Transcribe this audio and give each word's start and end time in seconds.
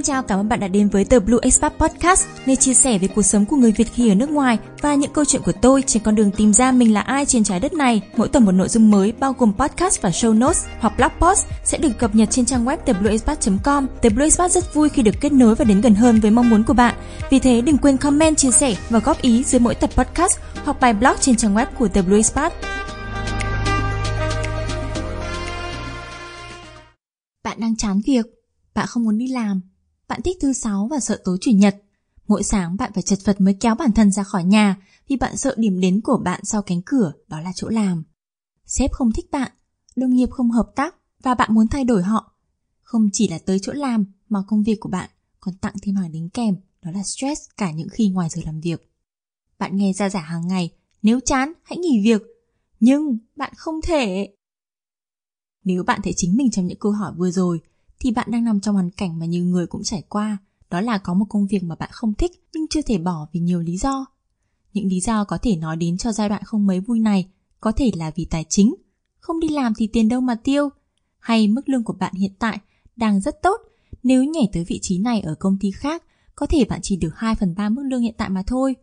Xin 0.00 0.04
chào, 0.04 0.22
cảm 0.22 0.40
ơn 0.40 0.48
bạn 0.48 0.60
đã 0.60 0.68
đến 0.68 0.88
với 0.88 1.04
tờ 1.04 1.20
Blue 1.20 1.38
Expat 1.42 1.72
Podcast, 1.78 2.26
nơi 2.46 2.56
chia 2.56 2.74
sẻ 2.74 2.98
về 2.98 3.08
cuộc 3.08 3.22
sống 3.22 3.46
của 3.46 3.56
người 3.56 3.72
Việt 3.72 3.88
khi 3.94 4.08
ở 4.08 4.14
nước 4.14 4.30
ngoài 4.30 4.58
và 4.80 4.94
những 4.94 5.12
câu 5.12 5.24
chuyện 5.24 5.42
của 5.42 5.52
tôi 5.52 5.82
trên 5.82 6.02
con 6.02 6.14
đường 6.14 6.30
tìm 6.30 6.52
ra 6.52 6.72
mình 6.72 6.94
là 6.94 7.00
ai 7.00 7.26
trên 7.26 7.44
trái 7.44 7.60
đất 7.60 7.72
này. 7.72 8.02
Mỗi 8.16 8.28
tuần 8.28 8.44
một 8.44 8.52
nội 8.52 8.68
dung 8.68 8.90
mới 8.90 9.12
bao 9.12 9.34
gồm 9.38 9.52
podcast 9.52 10.02
và 10.02 10.10
show 10.10 10.38
notes 10.38 10.64
hoặc 10.78 10.92
blog 10.96 11.10
post 11.18 11.46
sẽ 11.64 11.78
được 11.78 11.98
cập 11.98 12.14
nhật 12.14 12.30
trên 12.30 12.44
trang 12.44 12.64
web 12.64 12.76
theblueexpat.com. 12.86 13.86
The 14.02 14.08
Blue 14.08 14.24
Expat 14.24 14.50
rất 14.50 14.74
vui 14.74 14.88
khi 14.88 15.02
được 15.02 15.14
kết 15.20 15.32
nối 15.32 15.54
và 15.54 15.64
đến 15.64 15.80
gần 15.80 15.94
hơn 15.94 16.20
với 16.20 16.30
mong 16.30 16.50
muốn 16.50 16.64
của 16.64 16.74
bạn. 16.74 16.94
Vì 17.30 17.38
thế 17.38 17.60
đừng 17.60 17.78
quên 17.78 17.96
comment, 17.96 18.36
chia 18.36 18.50
sẻ 18.50 18.76
và 18.90 18.98
góp 18.98 19.22
ý 19.22 19.44
dưới 19.44 19.60
mỗi 19.60 19.74
tập 19.74 19.90
podcast 19.96 20.38
hoặc 20.64 20.80
bài 20.80 20.94
blog 20.94 21.14
trên 21.20 21.36
trang 21.36 21.54
web 21.54 21.66
của 21.78 21.88
The 21.88 22.02
Blue 22.02 22.16
Expat. 22.16 22.52
Bạn 27.44 27.60
đang 27.60 27.76
chán 27.76 28.00
việc, 28.06 28.26
bạn 28.74 28.86
không 28.86 29.04
muốn 29.04 29.18
đi 29.18 29.28
làm, 29.28 29.60
bạn 30.10 30.22
thích 30.22 30.36
thứ 30.40 30.52
sáu 30.52 30.88
và 30.90 31.00
sợ 31.00 31.20
tối 31.24 31.38
chủ 31.40 31.50
nhật. 31.50 31.82
Mỗi 32.28 32.42
sáng 32.42 32.76
bạn 32.76 32.92
phải 32.94 33.02
chật 33.02 33.18
vật 33.24 33.40
mới 33.40 33.56
kéo 33.60 33.74
bản 33.74 33.92
thân 33.92 34.12
ra 34.12 34.22
khỏi 34.22 34.44
nhà 34.44 34.76
vì 35.08 35.16
bạn 35.16 35.36
sợ 35.36 35.54
điểm 35.58 35.80
đến 35.80 36.00
của 36.00 36.20
bạn 36.24 36.40
sau 36.44 36.62
cánh 36.62 36.82
cửa 36.86 37.12
đó 37.28 37.40
là 37.40 37.52
chỗ 37.54 37.68
làm. 37.68 38.02
Sếp 38.66 38.92
không 38.92 39.12
thích 39.12 39.30
bạn, 39.30 39.52
đồng 39.96 40.14
nghiệp 40.14 40.30
không 40.30 40.50
hợp 40.50 40.72
tác 40.76 40.94
và 41.22 41.34
bạn 41.34 41.54
muốn 41.54 41.68
thay 41.68 41.84
đổi 41.84 42.02
họ. 42.02 42.32
Không 42.82 43.08
chỉ 43.12 43.28
là 43.28 43.38
tới 43.38 43.58
chỗ 43.62 43.72
làm 43.72 44.04
mà 44.28 44.42
công 44.48 44.62
việc 44.62 44.80
của 44.80 44.88
bạn 44.88 45.10
còn 45.40 45.54
tặng 45.54 45.74
thêm 45.82 45.96
hàng 45.96 46.12
đính 46.12 46.28
kèm 46.30 46.56
đó 46.82 46.90
là 46.90 47.02
stress 47.02 47.40
cả 47.56 47.70
những 47.70 47.88
khi 47.88 48.08
ngoài 48.08 48.28
giờ 48.30 48.42
làm 48.44 48.60
việc. 48.60 48.92
Bạn 49.58 49.76
nghe 49.76 49.92
ra 49.92 50.08
giả 50.08 50.20
hàng 50.20 50.48
ngày, 50.48 50.70
nếu 51.02 51.20
chán 51.20 51.52
hãy 51.62 51.78
nghỉ 51.78 52.02
việc, 52.04 52.22
nhưng 52.80 53.18
bạn 53.36 53.52
không 53.56 53.80
thể. 53.82 54.34
Nếu 55.64 55.84
bạn 55.84 56.00
thấy 56.04 56.12
chính 56.16 56.36
mình 56.36 56.50
trong 56.50 56.66
những 56.66 56.78
câu 56.78 56.92
hỏi 56.92 57.12
vừa 57.16 57.30
rồi 57.30 57.60
thì 58.00 58.10
bạn 58.10 58.30
đang 58.30 58.44
nằm 58.44 58.60
trong 58.60 58.74
hoàn 58.74 58.90
cảnh 58.90 59.18
mà 59.18 59.26
nhiều 59.26 59.44
người 59.44 59.66
cũng 59.66 59.82
trải 59.84 60.02
qua, 60.08 60.38
đó 60.70 60.80
là 60.80 60.98
có 60.98 61.14
một 61.14 61.26
công 61.28 61.46
việc 61.46 61.62
mà 61.62 61.74
bạn 61.74 61.90
không 61.92 62.14
thích 62.14 62.32
nhưng 62.54 62.66
chưa 62.70 62.82
thể 62.82 62.98
bỏ 62.98 63.26
vì 63.32 63.40
nhiều 63.40 63.60
lý 63.60 63.76
do. 63.76 64.06
Những 64.72 64.86
lý 64.86 65.00
do 65.00 65.24
có 65.24 65.38
thể 65.38 65.56
nói 65.56 65.76
đến 65.76 65.98
cho 65.98 66.12
giai 66.12 66.28
đoạn 66.28 66.42
không 66.44 66.66
mấy 66.66 66.80
vui 66.80 67.00
này 67.00 67.28
có 67.60 67.72
thể 67.72 67.90
là 67.94 68.10
vì 68.16 68.24
tài 68.24 68.44
chính, 68.48 68.74
không 69.18 69.40
đi 69.40 69.48
làm 69.48 69.72
thì 69.74 69.86
tiền 69.86 70.08
đâu 70.08 70.20
mà 70.20 70.34
tiêu, 70.34 70.68
hay 71.18 71.48
mức 71.48 71.68
lương 71.68 71.84
của 71.84 71.92
bạn 71.92 72.14
hiện 72.14 72.32
tại 72.38 72.58
đang 72.96 73.20
rất 73.20 73.42
tốt, 73.42 73.60
nếu 74.02 74.24
nhảy 74.24 74.48
tới 74.52 74.64
vị 74.64 74.78
trí 74.82 74.98
này 74.98 75.20
ở 75.20 75.34
công 75.34 75.58
ty 75.60 75.70
khác, 75.70 76.02
có 76.34 76.46
thể 76.46 76.64
bạn 76.64 76.80
chỉ 76.82 76.96
được 76.96 77.12
2 77.16 77.34
phần 77.34 77.54
3 77.54 77.68
mức 77.68 77.82
lương 77.82 78.02
hiện 78.02 78.14
tại 78.18 78.28
mà 78.28 78.42
thôi. 78.46 78.76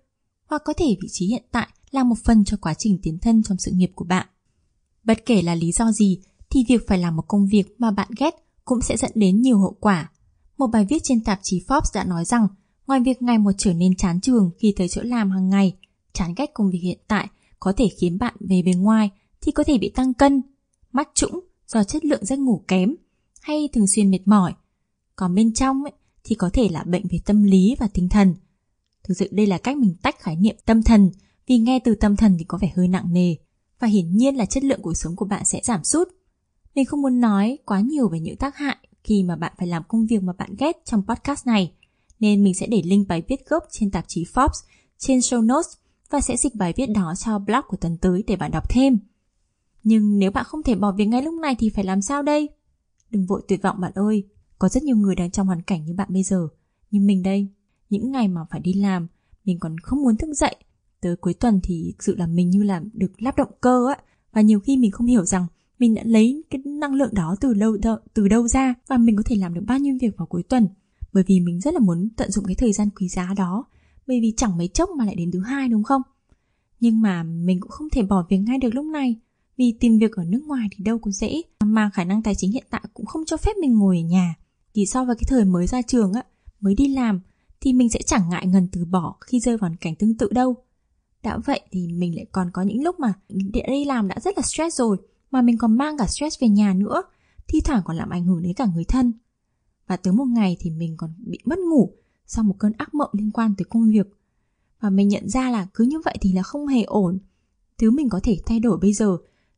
Hoặc 0.45 0.61
có 0.65 0.73
thể 0.73 0.97
vị 1.01 1.07
trí 1.11 1.27
hiện 1.27 1.43
tại 1.51 1.67
là 1.91 2.03
một 2.03 2.15
phần 2.23 2.43
cho 2.45 2.57
quá 2.61 2.73
trình 2.73 2.99
tiến 3.03 3.19
thân 3.19 3.43
trong 3.43 3.57
sự 3.57 3.71
nghiệp 3.71 3.91
của 3.95 4.05
bạn. 4.05 4.27
Bất 5.03 5.25
kể 5.25 5.41
là 5.41 5.55
lý 5.55 5.71
do 5.71 5.91
gì, 5.91 6.19
thì 6.49 6.65
việc 6.67 6.87
phải 6.87 6.97
làm 6.97 7.15
một 7.15 7.23
công 7.27 7.47
việc 7.47 7.75
mà 7.77 7.91
bạn 7.91 8.09
ghét 8.17 8.46
cũng 8.67 8.81
sẽ 8.81 8.97
dẫn 8.97 9.11
đến 9.15 9.41
nhiều 9.41 9.59
hậu 9.59 9.77
quả. 9.79 10.11
Một 10.57 10.67
bài 10.67 10.85
viết 10.89 10.97
trên 11.03 11.23
tạp 11.23 11.39
chí 11.43 11.63
Forbes 11.67 11.91
đã 11.93 12.03
nói 12.03 12.25
rằng, 12.25 12.47
ngoài 12.87 12.99
việc 12.99 13.21
ngày 13.21 13.37
một 13.37 13.51
trở 13.57 13.73
nên 13.73 13.95
chán 13.95 14.21
trường 14.21 14.51
khi 14.59 14.73
tới 14.77 14.87
chỗ 14.87 15.01
làm 15.05 15.31
hàng 15.31 15.49
ngày, 15.49 15.77
chán 16.13 16.33
ghét 16.37 16.51
công 16.53 16.69
việc 16.69 16.79
hiện 16.79 16.99
tại 17.07 17.27
có 17.59 17.73
thể 17.77 17.89
khiến 17.99 18.17
bạn 18.17 18.33
về 18.39 18.61
bên 18.65 18.81
ngoài 18.81 19.09
thì 19.41 19.51
có 19.51 19.63
thể 19.63 19.77
bị 19.77 19.89
tăng 19.95 20.13
cân, 20.13 20.41
mắt 20.91 21.09
trũng 21.13 21.39
do 21.67 21.83
chất 21.83 22.05
lượng 22.05 22.25
giấc 22.25 22.39
ngủ 22.39 22.63
kém 22.67 22.95
hay 23.41 23.69
thường 23.73 23.87
xuyên 23.87 24.11
mệt 24.11 24.19
mỏi. 24.25 24.53
Còn 25.15 25.35
bên 25.35 25.53
trong 25.53 25.83
ấy, 25.83 25.93
thì 26.23 26.35
có 26.35 26.49
thể 26.53 26.69
là 26.69 26.83
bệnh 26.83 27.07
về 27.11 27.19
tâm 27.25 27.43
lý 27.43 27.75
và 27.79 27.87
tinh 27.93 28.09
thần. 28.09 28.35
Thực 29.03 29.17
sự 29.17 29.29
đây 29.31 29.47
là 29.47 29.57
cách 29.57 29.77
mình 29.77 29.95
tách 30.01 30.19
khái 30.19 30.35
niệm 30.35 30.55
tâm 30.65 30.83
thần 30.83 31.11
vì 31.47 31.57
nghe 31.57 31.79
từ 31.79 31.95
tâm 31.95 32.15
thần 32.15 32.35
thì 32.39 32.45
có 32.47 32.57
vẻ 32.61 32.71
hơi 32.75 32.87
nặng 32.87 33.13
nề 33.13 33.35
và 33.79 33.87
hiển 33.87 34.17
nhiên 34.17 34.35
là 34.35 34.45
chất 34.45 34.63
lượng 34.63 34.81
cuộc 34.81 34.93
sống 34.93 35.15
của 35.15 35.25
bạn 35.25 35.45
sẽ 35.45 35.61
giảm 35.63 35.83
sút. 35.83 36.07
Mình 36.77 36.85
không 36.85 37.01
muốn 37.01 37.19
nói 37.19 37.57
quá 37.65 37.79
nhiều 37.79 38.09
về 38.09 38.19
những 38.19 38.37
tác 38.37 38.55
hại 38.55 38.77
khi 39.03 39.23
mà 39.23 39.35
bạn 39.35 39.53
phải 39.57 39.67
làm 39.67 39.83
công 39.87 40.05
việc 40.05 40.23
mà 40.23 40.33
bạn 40.33 40.55
ghét 40.59 40.81
trong 40.85 41.03
podcast 41.07 41.47
này, 41.47 41.71
nên 42.19 42.43
mình 42.43 42.53
sẽ 42.53 42.67
để 42.67 42.81
link 42.85 43.07
bài 43.07 43.23
viết 43.27 43.49
gốc 43.49 43.63
trên 43.71 43.91
tạp 43.91 44.05
chí 44.07 44.23
Forbes 44.23 44.65
trên 44.97 45.19
show 45.19 45.45
notes 45.45 45.73
và 46.09 46.21
sẽ 46.21 46.37
dịch 46.37 46.55
bài 46.55 46.73
viết 46.77 46.85
đó 46.85 47.13
cho 47.17 47.39
blog 47.39 47.61
của 47.67 47.77
tuần 47.77 47.97
tới 47.97 48.23
để 48.27 48.35
bạn 48.35 48.51
đọc 48.51 48.69
thêm. 48.69 48.99
Nhưng 49.83 50.19
nếu 50.19 50.31
bạn 50.31 50.45
không 50.47 50.63
thể 50.63 50.75
bỏ 50.75 50.91
việc 50.91 51.05
ngay 51.05 51.21
lúc 51.21 51.33
này 51.33 51.55
thì 51.59 51.69
phải 51.69 51.83
làm 51.83 52.01
sao 52.01 52.23
đây? 52.23 52.49
Đừng 53.09 53.25
vội 53.25 53.41
tuyệt 53.47 53.61
vọng 53.61 53.79
bạn 53.79 53.91
ơi, 53.95 54.23
có 54.59 54.69
rất 54.69 54.83
nhiều 54.83 54.95
người 54.97 55.15
đang 55.15 55.31
trong 55.31 55.47
hoàn 55.47 55.61
cảnh 55.61 55.85
như 55.85 55.93
bạn 55.93 56.07
bây 56.11 56.23
giờ. 56.23 56.47
Nhưng 56.91 57.07
mình 57.07 57.23
đây, 57.23 57.47
những 57.89 58.11
ngày 58.11 58.27
mà 58.27 58.41
phải 58.51 58.59
đi 58.59 58.73
làm, 58.73 59.07
mình 59.45 59.59
còn 59.59 59.77
không 59.77 60.01
muốn 60.01 60.17
thức 60.17 60.33
dậy. 60.33 60.55
Tới 61.01 61.15
cuối 61.15 61.33
tuần 61.33 61.59
thì 61.63 61.93
sự 61.99 62.15
là 62.15 62.27
mình 62.27 62.49
như 62.49 62.63
là 62.63 62.81
được 62.93 63.11
lắp 63.21 63.37
động 63.37 63.51
cơ 63.61 63.87
á. 63.87 64.03
Và 64.33 64.41
nhiều 64.41 64.59
khi 64.59 64.77
mình 64.77 64.91
không 64.91 65.07
hiểu 65.07 65.25
rằng 65.25 65.47
mình 65.79 65.95
đã 65.95 66.03
lấy 66.05 66.43
cái 66.49 66.61
năng 66.65 66.93
lượng 66.93 67.13
đó 67.13 67.35
từ 67.41 67.53
lâu 67.53 67.77
từ 68.13 68.27
đâu 68.27 68.47
ra 68.47 68.73
và 68.87 68.97
mình 68.97 69.15
có 69.15 69.23
thể 69.25 69.35
làm 69.35 69.53
được 69.53 69.63
bao 69.67 69.79
nhiêu 69.79 69.97
việc 70.01 70.17
vào 70.17 70.25
cuối 70.25 70.43
tuần. 70.43 70.67
Bởi 71.13 71.23
vì 71.27 71.39
mình 71.39 71.59
rất 71.59 71.73
là 71.73 71.79
muốn 71.79 72.09
tận 72.17 72.31
dụng 72.31 72.45
cái 72.45 72.55
thời 72.55 72.73
gian 72.73 72.89
quý 72.89 73.07
giá 73.07 73.33
đó. 73.37 73.65
Bởi 74.07 74.21
vì 74.21 74.33
chẳng 74.37 74.57
mấy 74.57 74.67
chốc 74.67 74.89
mà 74.89 75.05
lại 75.05 75.15
đến 75.15 75.31
thứ 75.31 75.39
hai, 75.39 75.69
đúng 75.69 75.83
không? 75.83 76.01
Nhưng 76.79 77.01
mà 77.01 77.23
mình 77.23 77.59
cũng 77.59 77.71
không 77.71 77.89
thể 77.89 78.03
bỏ 78.03 78.25
việc 78.29 78.37
ngay 78.37 78.57
được 78.57 78.75
lúc 78.75 78.85
này. 78.85 79.15
Vì 79.57 79.77
tìm 79.79 79.97
việc 79.97 80.11
ở 80.11 80.23
nước 80.23 80.43
ngoài 80.45 80.67
thì 80.71 80.83
đâu 80.83 80.99
có 80.99 81.11
dễ. 81.11 81.41
Mà 81.63 81.89
khả 81.93 82.03
năng 82.03 82.23
tài 82.23 82.35
chính 82.35 82.51
hiện 82.51 82.65
tại 82.69 82.81
cũng 82.93 83.05
không 83.05 83.25
cho 83.25 83.37
phép 83.37 83.51
mình 83.61 83.73
ngồi 83.73 83.97
ở 83.97 84.07
nhà. 84.07 84.35
Thì 84.73 84.85
so 84.85 85.05
với 85.05 85.15
cái 85.15 85.23
thời 85.27 85.45
mới 85.45 85.67
ra 85.67 85.81
trường 85.81 86.13
á, 86.13 86.23
mới 86.59 86.75
đi 86.75 86.87
làm, 86.87 87.19
thì 87.61 87.73
mình 87.73 87.89
sẽ 87.89 88.01
chẳng 88.05 88.29
ngại 88.29 88.47
ngần 88.47 88.67
từ 88.71 88.85
bỏ 88.85 89.15
khi 89.21 89.39
rơi 89.39 89.57
vào 89.57 89.71
cảnh 89.81 89.95
tương 89.95 90.17
tự 90.17 90.29
đâu. 90.31 90.55
Đã 91.23 91.37
vậy 91.37 91.61
thì 91.71 91.87
mình 91.87 92.15
lại 92.15 92.25
còn 92.31 92.51
có 92.53 92.61
những 92.61 92.83
lúc 92.83 92.99
mà 92.99 93.13
đi 93.63 93.85
làm 93.85 94.07
đã 94.07 94.15
rất 94.21 94.37
là 94.37 94.41
stress 94.41 94.79
rồi 94.79 94.97
mà 95.31 95.41
mình 95.41 95.57
còn 95.57 95.77
mang 95.77 95.97
cả 95.97 96.07
stress 96.07 96.41
về 96.41 96.47
nhà 96.47 96.73
nữa, 96.73 97.03
thi 97.47 97.61
thoảng 97.61 97.81
còn 97.85 97.97
làm 97.97 98.09
ảnh 98.09 98.25
hưởng 98.25 98.41
đến 98.41 98.53
cả 98.53 98.65
người 98.65 98.83
thân. 98.83 99.13
Và 99.87 99.97
tới 99.97 100.13
một 100.13 100.25
ngày 100.25 100.57
thì 100.59 100.69
mình 100.69 100.97
còn 100.97 101.13
bị 101.17 101.39
mất 101.45 101.59
ngủ 101.59 101.93
sau 102.25 102.43
một 102.43 102.55
cơn 102.59 102.71
ác 102.77 102.93
mộng 102.93 103.09
liên 103.13 103.31
quan 103.31 103.53
tới 103.57 103.65
công 103.65 103.89
việc. 103.89 104.07
Và 104.79 104.89
mình 104.89 105.07
nhận 105.07 105.29
ra 105.29 105.51
là 105.51 105.67
cứ 105.73 105.83
như 105.83 105.99
vậy 106.05 106.17
thì 106.21 106.33
là 106.33 106.43
không 106.43 106.67
hề 106.67 106.83
ổn. 106.83 107.19
Thứ 107.77 107.91
mình 107.91 108.09
có 108.09 108.19
thể 108.23 108.37
thay 108.45 108.59
đổi 108.59 108.77
bây 108.77 108.93
giờ 108.93 109.17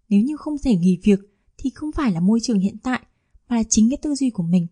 nếu 0.10 0.22
như 0.22 0.38
không 0.38 0.58
thể 0.64 0.76
nghỉ 0.76 1.00
việc 1.04 1.20
thì 1.58 1.70
không 1.70 1.92
phải 1.92 2.12
là 2.12 2.20
môi 2.20 2.40
trường 2.44 2.60
hiện 2.60 2.78
tại 2.84 3.02
mà 3.50 3.56
là 3.56 3.64
chính 3.70 3.90
cái 3.90 3.98
tư 3.98 4.16
duy 4.16 4.30
của 4.30 4.44
mình. 4.44 4.68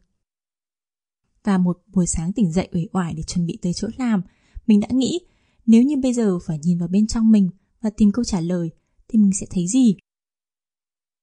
Và 1.43 1.57
một 1.57 1.81
buổi 1.87 2.07
sáng 2.07 2.33
tỉnh 2.33 2.51
dậy 2.51 2.69
uể 2.73 2.87
oải 2.93 3.13
để 3.13 3.23
chuẩn 3.23 3.45
bị 3.45 3.57
tới 3.61 3.73
chỗ 3.73 3.87
làm, 3.97 4.21
mình 4.67 4.79
đã 4.79 4.87
nghĩ 4.91 5.19
nếu 5.65 5.83
như 5.83 5.97
bây 5.97 6.13
giờ 6.13 6.39
phải 6.39 6.59
nhìn 6.63 6.77
vào 6.77 6.87
bên 6.87 7.07
trong 7.07 7.31
mình 7.31 7.49
và 7.81 7.89
tìm 7.89 8.11
câu 8.11 8.25
trả 8.25 8.41
lời 8.41 8.69
thì 9.07 9.19
mình 9.19 9.31
sẽ 9.33 9.45
thấy 9.49 9.67
gì? 9.67 9.95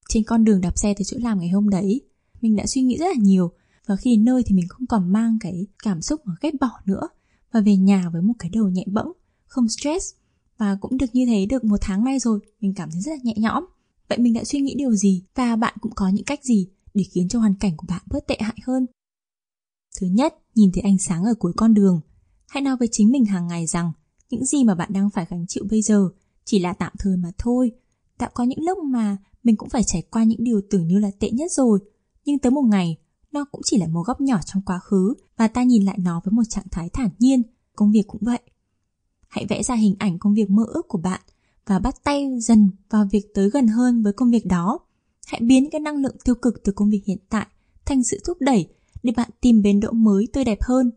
Trên 0.09 0.25
con 0.25 0.45
đường 0.45 0.61
đạp 0.61 0.79
xe 0.79 0.95
tới 0.95 1.05
chỗ 1.05 1.17
làm 1.21 1.39
ngày 1.39 1.49
hôm 1.49 1.69
đấy, 1.69 2.01
mình 2.41 2.57
đã 2.57 2.67
suy 2.67 2.83
nghĩ 2.83 2.99
rất 2.99 3.07
là 3.07 3.23
nhiều 3.23 3.53
và 3.87 3.97
khi 3.97 4.17
đến 4.17 4.25
nơi 4.25 4.43
thì 4.47 4.55
mình 4.55 4.69
không 4.69 4.87
còn 4.87 5.13
mang 5.13 5.39
cái 5.41 5.67
cảm 5.83 6.03
xúc 6.03 6.21
mà 6.25 6.35
ghét 6.41 6.51
bỏ 6.61 6.71
nữa 6.87 7.09
và 7.53 7.61
về 7.61 7.77
nhà 7.77 8.11
với 8.13 8.23
một 8.23 8.35
cái 8.39 8.51
đầu 8.51 8.69
nhẹ 8.69 8.85
bẫng, 8.87 9.13
không 9.47 9.69
stress 9.69 10.15
và 10.59 10.77
cũng 10.81 10.99
được 10.99 11.07
như 11.13 11.27
thế 11.27 11.47
được 11.47 11.65
một 11.65 11.77
tháng 11.81 12.05
nay 12.05 12.19
rồi, 12.19 12.41
mình 12.61 12.75
cảm 12.75 12.91
thấy 12.91 13.01
rất 13.01 13.13
là 13.13 13.19
nhẹ 13.23 13.35
nhõm. 13.37 13.65
Vậy 14.09 14.19
mình 14.19 14.33
đã 14.33 14.45
suy 14.45 14.61
nghĩ 14.61 14.75
điều 14.79 14.93
gì 14.93 15.25
và 15.35 15.57
bạn 15.57 15.75
cũng 15.81 15.93
có 15.95 16.09
những 16.09 16.25
cách 16.25 16.45
gì 16.45 16.69
để 16.95 17.05
khiến 17.05 17.29
cho 17.29 17.39
hoàn 17.39 17.55
cảnh 17.55 17.77
của 17.77 17.87
bạn 17.89 18.03
bớt 18.11 18.27
tệ 18.27 18.37
hại 18.41 18.57
hơn? 18.67 18.87
Thứ 20.01 20.07
nhất, 20.07 20.35
nhìn 20.55 20.71
thấy 20.73 20.83
ánh 20.83 20.99
sáng 20.99 21.25
ở 21.25 21.35
cuối 21.39 21.53
con 21.57 21.75
đường. 21.75 22.01
Hãy 22.49 22.63
nói 22.63 22.77
với 22.77 22.89
chính 22.93 23.13
mình 23.13 23.25
hàng 23.25 23.47
ngày 23.47 23.67
rằng 23.67 23.93
những 24.31 24.45
gì 24.45 24.65
mà 24.65 24.75
bạn 24.75 24.93
đang 24.93 25.11
phải 25.11 25.27
gánh 25.31 25.45
chịu 25.49 25.65
bây 25.71 25.83
giờ 25.83 26.09
chỉ 26.45 26.59
là 26.59 26.73
tạm 26.73 26.93
thời 26.99 27.17
mà 27.17 27.31
thôi. 27.39 27.73
Đã 28.19 28.29
có 28.35 28.45
những 28.45 28.65
lúc 28.65 28.79
mà 28.79 29.17
mình 29.45 29.57
cũng 29.57 29.69
phải 29.69 29.83
trải 29.87 30.03
qua 30.03 30.25
những 30.25 30.45
điều 30.45 30.61
tưởng 30.71 30.89
như 30.89 30.99
là 30.99 31.11
tệ 31.21 31.31
nhất 31.31 31.53
rồi. 31.53 31.79
Nhưng 32.25 32.39
tới 32.39 32.51
một 32.51 32.63
ngày, 32.63 32.97
nó 33.33 33.45
cũng 33.53 33.61
chỉ 33.65 33.79
là 33.79 33.87
một 33.89 34.03
góc 34.07 34.21
nhỏ 34.21 34.41
trong 34.47 34.63
quá 34.63 34.79
khứ 34.79 35.15
và 35.37 35.49
ta 35.49 35.63
nhìn 35.63 35.85
lại 35.85 35.99
nó 35.99 36.21
với 36.25 36.33
một 36.33 36.43
trạng 36.49 36.69
thái 36.71 36.89
thản 36.89 37.11
nhiên. 37.19 37.43
Công 37.77 37.93
việc 37.93 38.07
cũng 38.07 38.21
vậy. 38.25 38.41
Hãy 39.29 39.47
vẽ 39.49 39.63
ra 39.63 39.75
hình 39.75 39.95
ảnh 39.99 40.19
công 40.19 40.35
việc 40.35 40.51
mơ 40.51 40.65
ước 40.69 40.89
của 40.89 40.99
bạn 40.99 41.21
và 41.67 41.79
bắt 41.79 42.05
tay 42.05 42.29
dần 42.41 42.71
vào 42.91 43.09
việc 43.13 43.35
tới 43.35 43.51
gần 43.51 43.67
hơn 43.67 44.03
với 44.03 44.13
công 44.13 44.31
việc 44.31 44.47
đó. 44.47 44.79
Hãy 45.27 45.41
biến 45.41 45.71
cái 45.71 45.81
năng 45.81 45.97
lượng 45.97 46.17
tiêu 46.25 46.35
cực 46.35 46.65
từ 46.65 46.73
công 46.73 46.91
việc 46.91 47.03
hiện 47.07 47.19
tại 47.29 47.47
thành 47.85 48.05
sự 48.05 48.21
thúc 48.27 48.37
đẩy 48.41 48.69
để 49.03 49.13
bạn 49.17 49.31
tìm 49.41 49.63
bến 49.63 49.81
đỗ 49.81 49.91
mới 49.91 50.29
tươi 50.33 50.45
đẹp 50.45 50.59
hơn. 50.63 50.91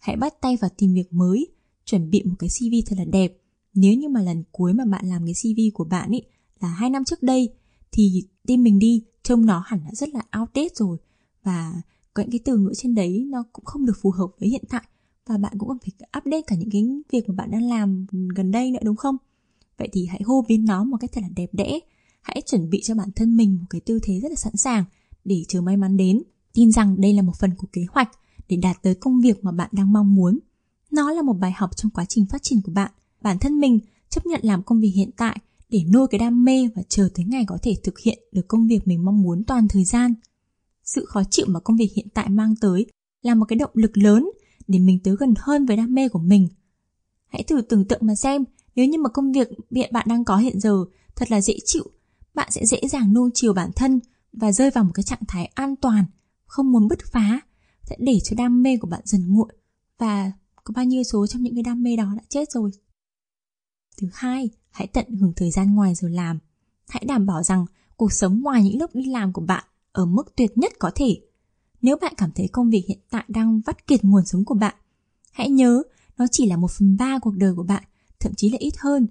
Hãy 0.00 0.16
bắt 0.16 0.40
tay 0.40 0.56
vào 0.56 0.70
tìm 0.76 0.94
việc 0.94 1.12
mới, 1.12 1.46
chuẩn 1.84 2.10
bị 2.10 2.22
một 2.24 2.34
cái 2.38 2.48
CV 2.48 2.74
thật 2.86 2.96
là 2.98 3.04
đẹp. 3.04 3.38
Nếu 3.74 3.94
như 3.94 4.08
mà 4.08 4.22
lần 4.22 4.44
cuối 4.52 4.74
mà 4.74 4.84
bạn 4.84 5.06
làm 5.06 5.24
cái 5.26 5.34
CV 5.34 5.60
của 5.74 5.84
bạn 5.84 6.10
ấy 6.10 6.22
là 6.60 6.68
hai 6.68 6.90
năm 6.90 7.04
trước 7.04 7.22
đây 7.22 7.54
thì 7.92 8.22
tim 8.46 8.62
mình 8.62 8.78
đi, 8.78 9.04
trông 9.22 9.46
nó 9.46 9.62
hẳn 9.66 9.80
đã 9.84 9.90
rất 9.92 10.08
là 10.08 10.22
outdated 10.40 10.72
rồi 10.74 10.98
và 11.42 11.72
những 12.16 12.30
cái 12.30 12.40
từ 12.44 12.56
ngữ 12.56 12.72
trên 12.76 12.94
đấy 12.94 13.26
nó 13.28 13.44
cũng 13.52 13.64
không 13.64 13.86
được 13.86 13.96
phù 14.02 14.10
hợp 14.10 14.26
với 14.40 14.48
hiện 14.48 14.64
tại 14.68 14.82
và 15.26 15.38
bạn 15.38 15.58
cũng 15.58 15.68
cần 15.68 15.78
phải 15.78 16.08
update 16.18 16.42
cả 16.46 16.56
những 16.56 16.70
cái 16.70 16.86
việc 17.12 17.28
mà 17.28 17.34
bạn 17.34 17.50
đang 17.50 17.62
làm 17.62 18.06
gần 18.34 18.50
đây 18.50 18.70
nữa, 18.70 18.78
đúng 18.84 18.96
không? 18.96 19.16
Vậy 19.78 19.88
thì 19.92 20.06
hãy 20.06 20.22
hô 20.24 20.44
biến 20.48 20.64
nó 20.64 20.84
một 20.84 20.96
cách 21.00 21.10
thật 21.12 21.20
là 21.20 21.28
đẹp 21.36 21.50
đẽ 21.52 21.80
Hãy 22.28 22.42
chuẩn 22.46 22.70
bị 22.70 22.80
cho 22.82 22.94
bản 22.94 23.08
thân 23.16 23.36
mình 23.36 23.58
một 23.60 23.66
cái 23.70 23.80
tư 23.80 23.98
thế 24.02 24.20
rất 24.20 24.28
là 24.28 24.34
sẵn 24.36 24.56
sàng 24.56 24.84
để 25.24 25.42
chờ 25.48 25.60
may 25.60 25.76
mắn 25.76 25.96
đến. 25.96 26.22
Tin 26.52 26.72
rằng 26.72 27.00
đây 27.00 27.12
là 27.12 27.22
một 27.22 27.32
phần 27.40 27.54
của 27.54 27.66
kế 27.72 27.82
hoạch 27.90 28.10
để 28.48 28.56
đạt 28.56 28.76
tới 28.82 28.94
công 28.94 29.20
việc 29.20 29.44
mà 29.44 29.52
bạn 29.52 29.70
đang 29.72 29.92
mong 29.92 30.14
muốn. 30.14 30.38
Nó 30.90 31.12
là 31.12 31.22
một 31.22 31.32
bài 31.32 31.52
học 31.52 31.76
trong 31.76 31.90
quá 31.90 32.04
trình 32.04 32.26
phát 32.26 32.42
triển 32.42 32.60
của 32.62 32.72
bạn. 32.72 32.90
Bản 33.20 33.38
thân 33.38 33.60
mình 33.60 33.78
chấp 34.08 34.26
nhận 34.26 34.40
làm 34.42 34.62
công 34.62 34.80
việc 34.80 34.92
hiện 34.94 35.10
tại 35.16 35.38
để 35.68 35.84
nuôi 35.92 36.06
cái 36.10 36.18
đam 36.18 36.44
mê 36.44 36.68
và 36.76 36.82
chờ 36.88 37.08
tới 37.14 37.24
ngày 37.24 37.44
có 37.46 37.58
thể 37.62 37.76
thực 37.84 37.98
hiện 37.98 38.18
được 38.32 38.48
công 38.48 38.66
việc 38.66 38.88
mình 38.88 39.04
mong 39.04 39.22
muốn 39.22 39.44
toàn 39.44 39.68
thời 39.68 39.84
gian. 39.84 40.14
Sự 40.84 41.04
khó 41.04 41.22
chịu 41.30 41.46
mà 41.48 41.60
công 41.60 41.76
việc 41.76 41.92
hiện 41.96 42.06
tại 42.14 42.28
mang 42.28 42.54
tới 42.60 42.86
là 43.22 43.34
một 43.34 43.44
cái 43.44 43.58
động 43.58 43.70
lực 43.74 43.98
lớn 43.98 44.30
để 44.68 44.78
mình 44.78 44.98
tới 45.04 45.16
gần 45.18 45.34
hơn 45.38 45.66
với 45.66 45.76
đam 45.76 45.94
mê 45.94 46.08
của 46.08 46.18
mình. 46.18 46.48
Hãy 47.26 47.42
thử 47.42 47.60
tưởng 47.60 47.84
tượng 47.84 48.00
mà 48.02 48.14
xem, 48.14 48.44
nếu 48.74 48.86
như 48.86 48.98
mà 48.98 49.08
công 49.08 49.32
việc 49.32 49.48
hiện 49.70 49.90
bạn 49.92 50.06
đang 50.08 50.24
có 50.24 50.36
hiện 50.36 50.60
giờ 50.60 50.84
thật 51.16 51.30
là 51.30 51.40
dễ 51.40 51.54
chịu, 51.64 51.84
bạn 52.34 52.50
sẽ 52.50 52.66
dễ 52.66 52.80
dàng 52.90 53.12
nuông 53.12 53.30
chiều 53.34 53.52
bản 53.52 53.70
thân 53.76 54.00
và 54.32 54.52
rơi 54.52 54.70
vào 54.70 54.84
một 54.84 54.90
cái 54.94 55.02
trạng 55.02 55.24
thái 55.28 55.50
an 55.54 55.76
toàn, 55.76 56.04
không 56.46 56.72
muốn 56.72 56.88
bứt 56.88 56.98
phá, 57.12 57.40
sẽ 57.82 57.96
để 57.98 58.18
cho 58.24 58.34
đam 58.36 58.62
mê 58.62 58.76
của 58.76 58.88
bạn 58.88 59.00
dần 59.04 59.32
nguội 59.32 59.52
và 59.98 60.32
có 60.64 60.72
bao 60.76 60.84
nhiêu 60.84 61.02
số 61.02 61.26
trong 61.26 61.42
những 61.42 61.54
cái 61.54 61.62
đam 61.62 61.82
mê 61.82 61.96
đó 61.96 62.12
đã 62.16 62.22
chết 62.28 62.50
rồi. 62.50 62.70
Thứ 63.96 64.08
hai, 64.12 64.50
hãy 64.78 64.86
tận 64.86 65.16
hưởng 65.20 65.32
thời 65.36 65.50
gian 65.50 65.74
ngoài 65.74 65.94
giờ 65.94 66.08
làm. 66.08 66.38
Hãy 66.88 67.04
đảm 67.08 67.26
bảo 67.26 67.42
rằng 67.42 67.66
cuộc 67.96 68.12
sống 68.12 68.42
ngoài 68.42 68.62
những 68.64 68.78
lúc 68.78 68.90
đi 68.94 69.04
làm 69.04 69.32
của 69.32 69.42
bạn 69.42 69.64
ở 69.92 70.06
mức 70.06 70.36
tuyệt 70.36 70.58
nhất 70.58 70.72
có 70.78 70.90
thể. 70.94 71.20
Nếu 71.82 71.96
bạn 72.00 72.14
cảm 72.16 72.30
thấy 72.34 72.48
công 72.48 72.70
việc 72.70 72.84
hiện 72.88 72.98
tại 73.10 73.24
đang 73.28 73.60
vắt 73.66 73.86
kiệt 73.86 74.04
nguồn 74.04 74.26
sống 74.26 74.44
của 74.44 74.54
bạn, 74.54 74.74
hãy 75.32 75.50
nhớ 75.50 75.82
nó 76.18 76.26
chỉ 76.30 76.46
là 76.46 76.56
một 76.56 76.70
phần 76.70 76.96
ba 76.96 77.18
cuộc 77.18 77.34
đời 77.36 77.54
của 77.54 77.62
bạn, 77.62 77.84
thậm 78.20 78.32
chí 78.36 78.50
là 78.50 78.56
ít 78.60 78.74
hơn. 78.78 79.06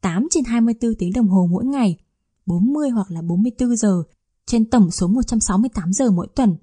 8 0.00 0.26
trên 0.30 0.44
24 0.44 0.94
tiếng 0.98 1.12
đồng 1.12 1.28
hồ 1.28 1.48
mỗi 1.50 1.64
ngày, 1.64 1.98
40 2.46 2.90
hoặc 2.90 3.10
là 3.10 3.22
44 3.22 3.76
giờ 3.76 4.02
trên 4.46 4.70
tổng 4.70 4.90
số 4.90 5.08
168 5.08 5.92
giờ 5.92 6.10
mỗi 6.10 6.28
tuần. 6.34 6.56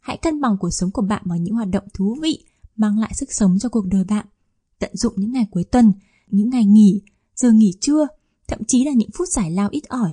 Hãy 0.00 0.16
cân 0.16 0.40
bằng 0.40 0.56
cuộc 0.60 0.70
sống 0.70 0.90
của 0.90 1.02
bạn 1.02 1.22
bằng 1.24 1.42
những 1.42 1.54
hoạt 1.54 1.68
động 1.68 1.84
thú 1.94 2.16
vị, 2.22 2.44
mang 2.76 2.98
lại 2.98 3.12
sức 3.14 3.32
sống 3.32 3.58
cho 3.58 3.68
cuộc 3.68 3.86
đời 3.86 4.04
bạn. 4.04 4.26
Tận 4.78 4.90
dụng 4.96 5.14
những 5.16 5.32
ngày 5.32 5.46
cuối 5.50 5.64
tuần, 5.64 5.92
những 6.26 6.50
ngày 6.50 6.64
nghỉ, 6.64 7.02
giờ 7.36 7.52
nghỉ 7.52 7.72
trưa, 7.80 8.06
thậm 8.48 8.64
chí 8.64 8.84
là 8.84 8.92
những 8.92 9.10
phút 9.14 9.28
giải 9.28 9.50
lao 9.50 9.68
ít 9.72 9.88
ỏi. 9.88 10.12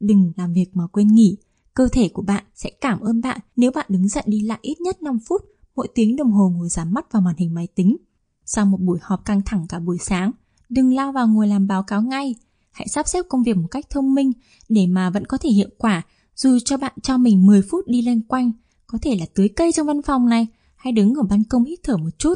Đừng 0.00 0.32
làm 0.36 0.52
việc 0.52 0.66
mà 0.72 0.86
quên 0.86 1.08
nghỉ, 1.08 1.36
cơ 1.74 1.88
thể 1.92 2.08
của 2.08 2.22
bạn 2.22 2.44
sẽ 2.54 2.70
cảm 2.80 3.00
ơn 3.00 3.20
bạn 3.20 3.40
nếu 3.56 3.70
bạn 3.70 3.86
đứng 3.88 4.08
dậy 4.08 4.24
đi 4.26 4.40
lại 4.40 4.58
ít 4.62 4.80
nhất 4.80 5.02
5 5.02 5.18
phút 5.28 5.42
mỗi 5.76 5.88
tiếng 5.94 6.16
đồng 6.16 6.32
hồ 6.32 6.48
ngồi 6.48 6.68
dán 6.68 6.94
mắt 6.94 7.12
vào 7.12 7.22
màn 7.22 7.36
hình 7.36 7.54
máy 7.54 7.68
tính. 7.74 7.96
Sau 8.44 8.66
một 8.66 8.80
buổi 8.80 8.98
họp 9.02 9.24
căng 9.24 9.42
thẳng 9.46 9.66
cả 9.68 9.78
buổi 9.78 9.98
sáng, 9.98 10.32
đừng 10.68 10.94
lao 10.94 11.12
vào 11.12 11.28
ngồi 11.28 11.48
làm 11.48 11.66
báo 11.66 11.82
cáo 11.82 12.02
ngay. 12.02 12.34
Hãy 12.70 12.88
sắp 12.88 13.08
xếp 13.08 13.24
công 13.28 13.42
việc 13.42 13.56
một 13.56 13.68
cách 13.70 13.90
thông 13.90 14.14
minh 14.14 14.32
để 14.68 14.86
mà 14.86 15.10
vẫn 15.10 15.26
có 15.26 15.38
thể 15.38 15.50
hiệu 15.50 15.68
quả 15.78 16.02
dù 16.34 16.58
cho 16.64 16.76
bạn 16.76 16.92
cho 17.02 17.18
mình 17.18 17.46
10 17.46 17.62
phút 17.62 17.86
đi 17.86 18.02
lên 18.02 18.20
quanh, 18.28 18.52
có 18.86 18.98
thể 19.02 19.16
là 19.16 19.26
tưới 19.34 19.48
cây 19.48 19.72
trong 19.72 19.86
văn 19.86 20.02
phòng 20.02 20.28
này 20.28 20.46
hay 20.76 20.92
đứng 20.92 21.14
ở 21.14 21.22
ban 21.22 21.44
công 21.44 21.64
hít 21.64 21.78
thở 21.82 21.96
một 21.96 22.18
chút. 22.18 22.34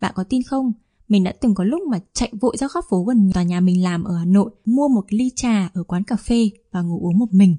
Bạn 0.00 0.12
có 0.16 0.24
tin 0.24 0.42
không? 0.42 0.72
Mình 1.10 1.24
đã 1.24 1.32
từng 1.40 1.54
có 1.54 1.64
lúc 1.64 1.82
mà 1.82 1.98
chạy 2.12 2.32
vội 2.40 2.56
ra 2.56 2.68
góc 2.74 2.84
phố 2.88 3.04
gần 3.04 3.30
tòa 3.34 3.42
nhà 3.42 3.60
mình 3.60 3.82
làm 3.82 4.04
ở 4.04 4.16
Hà 4.16 4.24
Nội, 4.24 4.50
mua 4.64 4.88
một 4.88 5.04
ly 5.08 5.30
trà 5.36 5.70
ở 5.74 5.82
quán 5.82 6.04
cà 6.04 6.16
phê 6.16 6.50
và 6.70 6.82
ngủ 6.82 7.00
uống 7.02 7.18
một 7.18 7.34
mình. 7.34 7.56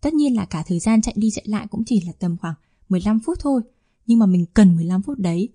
Tất 0.00 0.14
nhiên 0.14 0.36
là 0.36 0.44
cả 0.44 0.62
thời 0.66 0.78
gian 0.78 1.02
chạy 1.02 1.14
đi 1.18 1.30
chạy 1.30 1.44
lại 1.48 1.66
cũng 1.70 1.84
chỉ 1.84 2.00
là 2.06 2.12
tầm 2.18 2.36
khoảng 2.36 2.54
15 2.88 3.20
phút 3.20 3.38
thôi, 3.40 3.62
nhưng 4.06 4.18
mà 4.18 4.26
mình 4.26 4.46
cần 4.54 4.76
15 4.76 5.02
phút 5.02 5.18
đấy. 5.18 5.48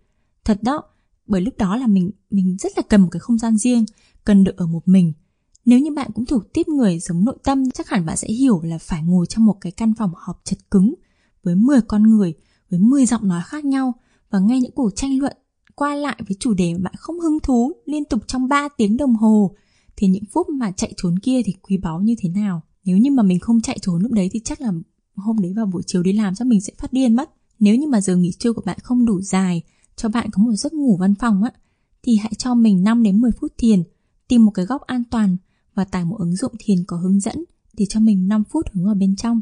Thật 0.46 0.64
đó, 0.64 0.84
bởi 1.28 1.42
lúc 1.42 1.58
đó 1.58 1.78
là 1.78 1.88
mình 1.88 2.12
mình 2.30 2.58
rất 2.60 2.72
là 2.76 2.84
cần 2.90 3.02
một 3.02 3.08
cái 3.12 3.20
không 3.20 3.38
gian 3.38 3.58
riêng, 3.58 3.86
cần 4.26 4.44
được 4.44 4.58
ở 4.58 4.66
một 4.66 4.88
mình. 4.88 5.14
Nếu 5.66 5.80
như 5.80 5.92
bạn 5.94 6.12
cũng 6.16 6.26
thuộc 6.26 6.54
tiếp 6.54 6.68
người 6.68 7.00
sống 7.00 7.26
nội 7.26 7.38
tâm, 7.44 7.72
chắc 7.72 7.90
hẳn 7.90 8.06
bạn 8.06 8.18
sẽ 8.18 8.28
hiểu 8.28 8.62
là 8.62 8.78
phải 8.78 9.04
ngồi 9.04 9.26
trong 9.26 9.46
một 9.46 9.58
cái 9.62 9.72
căn 9.72 9.94
phòng 9.98 10.12
họp 10.16 10.42
chật 10.44 10.60
cứng 10.72 10.94
với 11.44 11.56
10 11.56 11.82
con 11.82 12.04
người, 12.04 12.34
với 12.70 12.80
10 12.80 13.06
giọng 13.06 13.28
nói 13.28 13.42
khác 13.46 13.66
nhau 13.66 13.94
và 14.30 14.40
nghe 14.40 14.60
những 14.60 14.72
cuộc 14.72 14.90
tranh 14.96 15.20
luận 15.20 15.38
qua 15.81 15.95
lại 15.95 16.18
với 16.28 16.38
chủ 16.39 16.54
đề 16.54 16.74
mà 16.74 16.80
bạn 16.83 16.94
không 16.98 17.19
hứng 17.19 17.39
thú 17.39 17.72
liên 17.86 18.06
tục 18.06 18.24
trong 18.28 18.48
3 18.48 18.68
tiếng 18.78 18.98
đồng 18.98 19.16
hồ 19.16 19.56
thì 19.95 20.07
những 20.07 20.24
phút 20.31 20.50
mà 20.50 20.72
chạy 20.72 20.94
trốn 20.98 21.19
kia 21.19 21.42
thì 21.45 21.54
quý 21.62 21.78
báu 21.78 22.01
như 22.01 22.16
thế 22.19 22.30
nào. 22.30 22.62
Nếu 22.86 22.98
như 22.98 23.12
mà 23.12 23.24
mình 23.24 23.39
không 23.39 23.62
chạy 23.62 23.80
trốn 23.81 24.01
lúc 24.01 24.12
đấy 24.12 24.30
thì 24.31 24.39
chắc 24.44 24.62
là 24.62 24.72
hôm 25.16 25.39
đấy 25.39 25.54
vào 25.56 25.66
buổi 25.66 25.81
chiều 25.88 26.04
đi 26.04 26.13
làm 26.13 26.36
chắc 26.36 26.48
mình 26.48 26.62
sẽ 26.62 26.74
phát 26.78 26.94
điên 26.94 27.16
mất. 27.16 27.31
Nếu 27.60 27.75
như 27.75 27.88
mà 27.88 28.01
giờ 28.01 28.16
nghỉ 28.16 28.31
trưa 28.39 28.54
của 28.54 28.62
bạn 28.66 28.78
không 28.83 29.06
đủ 29.06 29.22
dài 29.22 29.62
cho 29.95 30.10
bạn 30.10 30.30
có 30.31 30.44
một 30.44 30.54
giấc 30.54 30.74
ngủ 30.74 30.98
văn 30.98 31.16
phòng 31.16 31.44
á 31.44 31.51
thì 32.04 32.16
hãy 32.16 32.34
cho 32.38 32.56
mình 32.56 32.84
5 32.84 33.04
đến 33.04 33.22
10 33.22 33.31
phút 33.31 33.54
thiền, 33.57 33.84
tìm 34.27 34.45
một 34.45 34.51
cái 34.51 34.66
góc 34.66 34.81
an 34.81 35.04
toàn 35.12 35.38
và 35.75 35.84
tải 35.84 36.06
một 36.06 36.16
ứng 36.19 36.36
dụng 36.36 36.54
thiền 36.60 36.84
có 36.88 36.98
hướng 36.98 37.19
dẫn 37.19 37.44
để 37.74 37.86
cho 37.89 38.00
mình 38.00 38.27
5 38.27 38.44
phút 38.50 38.66
hướng 38.74 38.86
vào 38.86 38.95
bên 38.95 39.16
trong. 39.16 39.42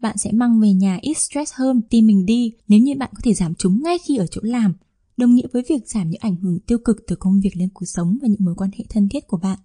Bạn 0.00 0.18
sẽ 0.18 0.32
mang 0.32 0.60
về 0.60 0.72
nhà 0.72 0.98
ít 1.02 1.18
stress 1.18 1.54
hơn 1.54 1.82
tim 1.90 2.06
mình 2.06 2.26
đi 2.26 2.52
nếu 2.68 2.80
như 2.80 2.94
bạn 2.98 3.10
có 3.14 3.20
thể 3.22 3.34
giảm 3.34 3.54
chúng 3.54 3.82
ngay 3.82 3.98
khi 3.98 4.16
ở 4.16 4.26
chỗ 4.26 4.40
làm, 4.44 4.74
đồng 5.16 5.34
nghĩa 5.34 5.46
với 5.52 5.62
việc 5.68 5.88
giảm 5.88 6.10
những 6.10 6.20
ảnh 6.20 6.36
hưởng 6.36 6.60
tiêu 6.60 6.78
cực 6.78 6.96
từ 7.06 7.16
công 7.16 7.40
việc 7.40 7.56
lên 7.56 7.68
cuộc 7.74 7.86
sống 7.86 8.18
và 8.22 8.28
những 8.28 8.44
mối 8.44 8.54
quan 8.54 8.70
hệ 8.78 8.84
thân 8.88 9.08
thiết 9.08 9.26
của 9.26 9.36
bạn. 9.36 9.58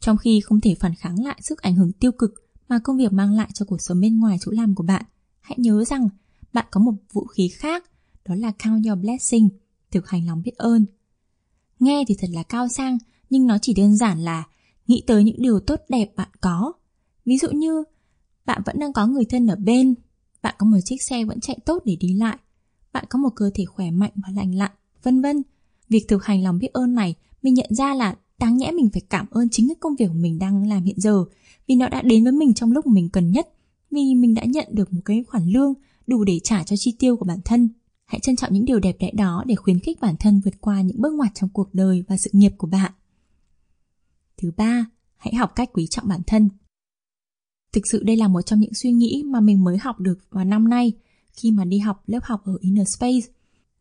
Trong 0.00 0.16
khi 0.16 0.40
không 0.40 0.60
thể 0.60 0.74
phản 0.74 0.94
kháng 0.94 1.24
lại 1.24 1.40
sức 1.42 1.62
ảnh 1.62 1.76
hưởng 1.76 1.92
tiêu 1.92 2.12
cực 2.12 2.34
mà 2.68 2.78
công 2.84 2.96
việc 2.96 3.12
mang 3.12 3.32
lại 3.32 3.50
cho 3.54 3.64
cuộc 3.64 3.82
sống 3.82 4.00
bên 4.00 4.20
ngoài 4.20 4.36
chỗ 4.40 4.52
làm 4.52 4.74
của 4.74 4.84
bạn, 4.84 5.04
hãy 5.40 5.58
nhớ 5.58 5.84
rằng 5.84 6.08
bạn 6.52 6.66
có 6.70 6.80
một 6.80 6.94
vũ 7.12 7.26
khí 7.26 7.48
khác, 7.48 7.84
đó 8.24 8.34
là 8.34 8.52
count 8.64 8.86
your 8.86 8.98
blessing, 8.98 9.48
thực 9.90 10.08
hành 10.08 10.26
lòng 10.26 10.42
biết 10.42 10.56
ơn. 10.56 10.86
Nghe 11.80 12.04
thì 12.08 12.14
thật 12.18 12.28
là 12.30 12.42
cao 12.42 12.68
sang, 12.68 12.98
nhưng 13.30 13.46
nó 13.46 13.58
chỉ 13.62 13.74
đơn 13.74 13.96
giản 13.96 14.20
là 14.20 14.44
nghĩ 14.86 15.02
tới 15.06 15.24
những 15.24 15.42
điều 15.42 15.60
tốt 15.60 15.80
đẹp 15.88 16.12
bạn 16.16 16.28
có. 16.40 16.72
Ví 17.24 17.38
dụ 17.38 17.48
như 17.50 17.84
bạn 18.44 18.62
vẫn 18.66 18.78
đang 18.78 18.92
có 18.92 19.06
người 19.06 19.24
thân 19.24 19.46
ở 19.46 19.56
bên, 19.56 19.94
bạn 20.42 20.54
có 20.58 20.66
một 20.66 20.78
chiếc 20.84 21.02
xe 21.02 21.24
vẫn 21.24 21.40
chạy 21.40 21.58
tốt 21.66 21.82
để 21.84 21.96
đi 22.00 22.14
lại, 22.14 22.38
bạn 22.92 23.04
có 23.08 23.18
một 23.18 23.30
cơ 23.36 23.50
thể 23.54 23.64
khỏe 23.64 23.90
mạnh 23.90 24.12
và 24.14 24.28
lành 24.36 24.54
lặn, 24.54 24.70
vân 25.02 25.22
vân. 25.22 25.42
Việc 25.88 26.04
thực 26.08 26.24
hành 26.24 26.42
lòng 26.42 26.58
biết 26.58 26.72
ơn 26.72 26.94
này, 26.94 27.14
mình 27.42 27.54
nhận 27.54 27.74
ra 27.74 27.94
là 27.94 28.16
đáng 28.38 28.56
nhẽ 28.56 28.70
mình 28.70 28.90
phải 28.92 29.02
cảm 29.10 29.26
ơn 29.30 29.48
chính 29.48 29.68
cái 29.68 29.76
công 29.80 29.96
việc 29.96 30.06
của 30.08 30.14
mình 30.14 30.38
đang 30.38 30.68
làm 30.68 30.84
hiện 30.84 31.00
giờ, 31.00 31.24
vì 31.66 31.74
nó 31.74 31.88
đã 31.88 32.02
đến 32.02 32.24
với 32.24 32.32
mình 32.32 32.54
trong 32.54 32.72
lúc 32.72 32.86
mình 32.86 33.08
cần 33.08 33.30
nhất, 33.30 33.48
vì 33.90 34.14
mình 34.14 34.34
đã 34.34 34.44
nhận 34.44 34.66
được 34.72 34.92
một 34.92 35.00
cái 35.04 35.24
khoản 35.28 35.46
lương 35.46 35.74
đủ 36.06 36.24
để 36.24 36.40
trả 36.44 36.64
cho 36.64 36.76
chi 36.76 36.96
tiêu 36.98 37.16
của 37.16 37.24
bản 37.24 37.38
thân. 37.44 37.68
Hãy 38.04 38.20
trân 38.20 38.36
trọng 38.36 38.52
những 38.52 38.64
điều 38.64 38.80
đẹp 38.80 38.96
đẽ 39.00 39.10
đó 39.14 39.44
để 39.46 39.54
khuyến 39.54 39.78
khích 39.78 40.00
bản 40.00 40.14
thân 40.20 40.40
vượt 40.44 40.60
qua 40.60 40.80
những 40.80 41.00
bước 41.00 41.12
ngoặt 41.12 41.34
trong 41.34 41.50
cuộc 41.50 41.74
đời 41.74 42.04
và 42.08 42.16
sự 42.16 42.30
nghiệp 42.32 42.52
của 42.58 42.66
bạn. 42.66 42.92
Thứ 44.36 44.50
ba, 44.56 44.86
hãy 45.16 45.34
học 45.34 45.52
cách 45.54 45.70
quý 45.72 45.86
trọng 45.86 46.08
bản 46.08 46.20
thân. 46.26 46.48
Thực 47.72 47.86
sự 47.86 48.02
đây 48.02 48.16
là 48.16 48.28
một 48.28 48.42
trong 48.42 48.60
những 48.60 48.74
suy 48.74 48.92
nghĩ 48.92 49.22
mà 49.26 49.40
mình 49.40 49.64
mới 49.64 49.78
học 49.78 50.00
được 50.00 50.18
vào 50.30 50.44
năm 50.44 50.68
nay 50.68 50.92
khi 51.32 51.50
mà 51.50 51.64
đi 51.64 51.78
học 51.78 52.02
lớp 52.06 52.20
học 52.22 52.42
ở 52.44 52.56
Inner 52.60 52.88
Space. 52.96 53.32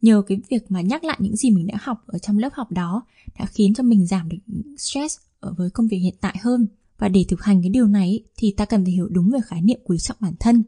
Nhờ 0.02 0.24
cái 0.28 0.42
việc 0.50 0.72
mà 0.72 0.82
nhắc 0.82 1.04
lại 1.04 1.18
những 1.22 1.36
gì 1.36 1.52
mình 1.52 1.68
đã 1.68 1.78
học 1.82 2.04
ở 2.08 2.20
trong 2.20 2.38
lớp 2.38 2.54
học 2.54 2.72
đó 2.72 3.06
đã 3.40 3.46
khiến 3.46 3.74
cho 3.74 3.84
mình 3.84 4.06
giảm 4.06 4.30
được 4.30 4.38
stress 4.78 5.20
ở 5.40 5.54
với 5.58 5.70
công 5.70 5.88
việc 5.88 5.98
hiện 5.98 6.16
tại 6.22 6.38
hơn. 6.42 6.68
Và 6.98 7.10
để 7.10 7.26
thực 7.28 7.44
hành 7.44 7.62
cái 7.62 7.70
điều 7.70 7.88
này 7.88 8.24
thì 8.38 8.54
ta 8.58 8.66
cần 8.66 8.84
phải 8.84 8.92
hiểu 8.92 9.08
đúng 9.10 9.30
về 9.30 9.40
khái 9.46 9.62
niệm 9.62 9.80
quý 9.84 9.98
trọng 9.98 10.18
bản 10.20 10.34
thân. 10.40 10.64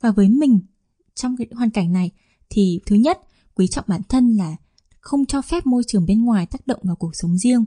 Và 0.00 0.10
với 0.10 0.28
mình, 0.28 0.60
trong 1.14 1.36
cái 1.36 1.46
hoàn 1.52 1.70
cảnh 1.70 1.92
này 1.92 2.10
thì 2.50 2.80
thứ 2.86 2.96
nhất, 2.96 3.18
quý 3.54 3.66
trọng 3.66 3.84
bản 3.88 4.00
thân 4.08 4.36
là 4.36 4.56
không 5.00 5.26
cho 5.26 5.42
phép 5.42 5.66
môi 5.66 5.82
trường 5.86 6.06
bên 6.06 6.24
ngoài 6.24 6.46
tác 6.46 6.66
động 6.66 6.80
vào 6.82 6.96
cuộc 6.96 7.16
sống 7.16 7.38
riêng. 7.38 7.64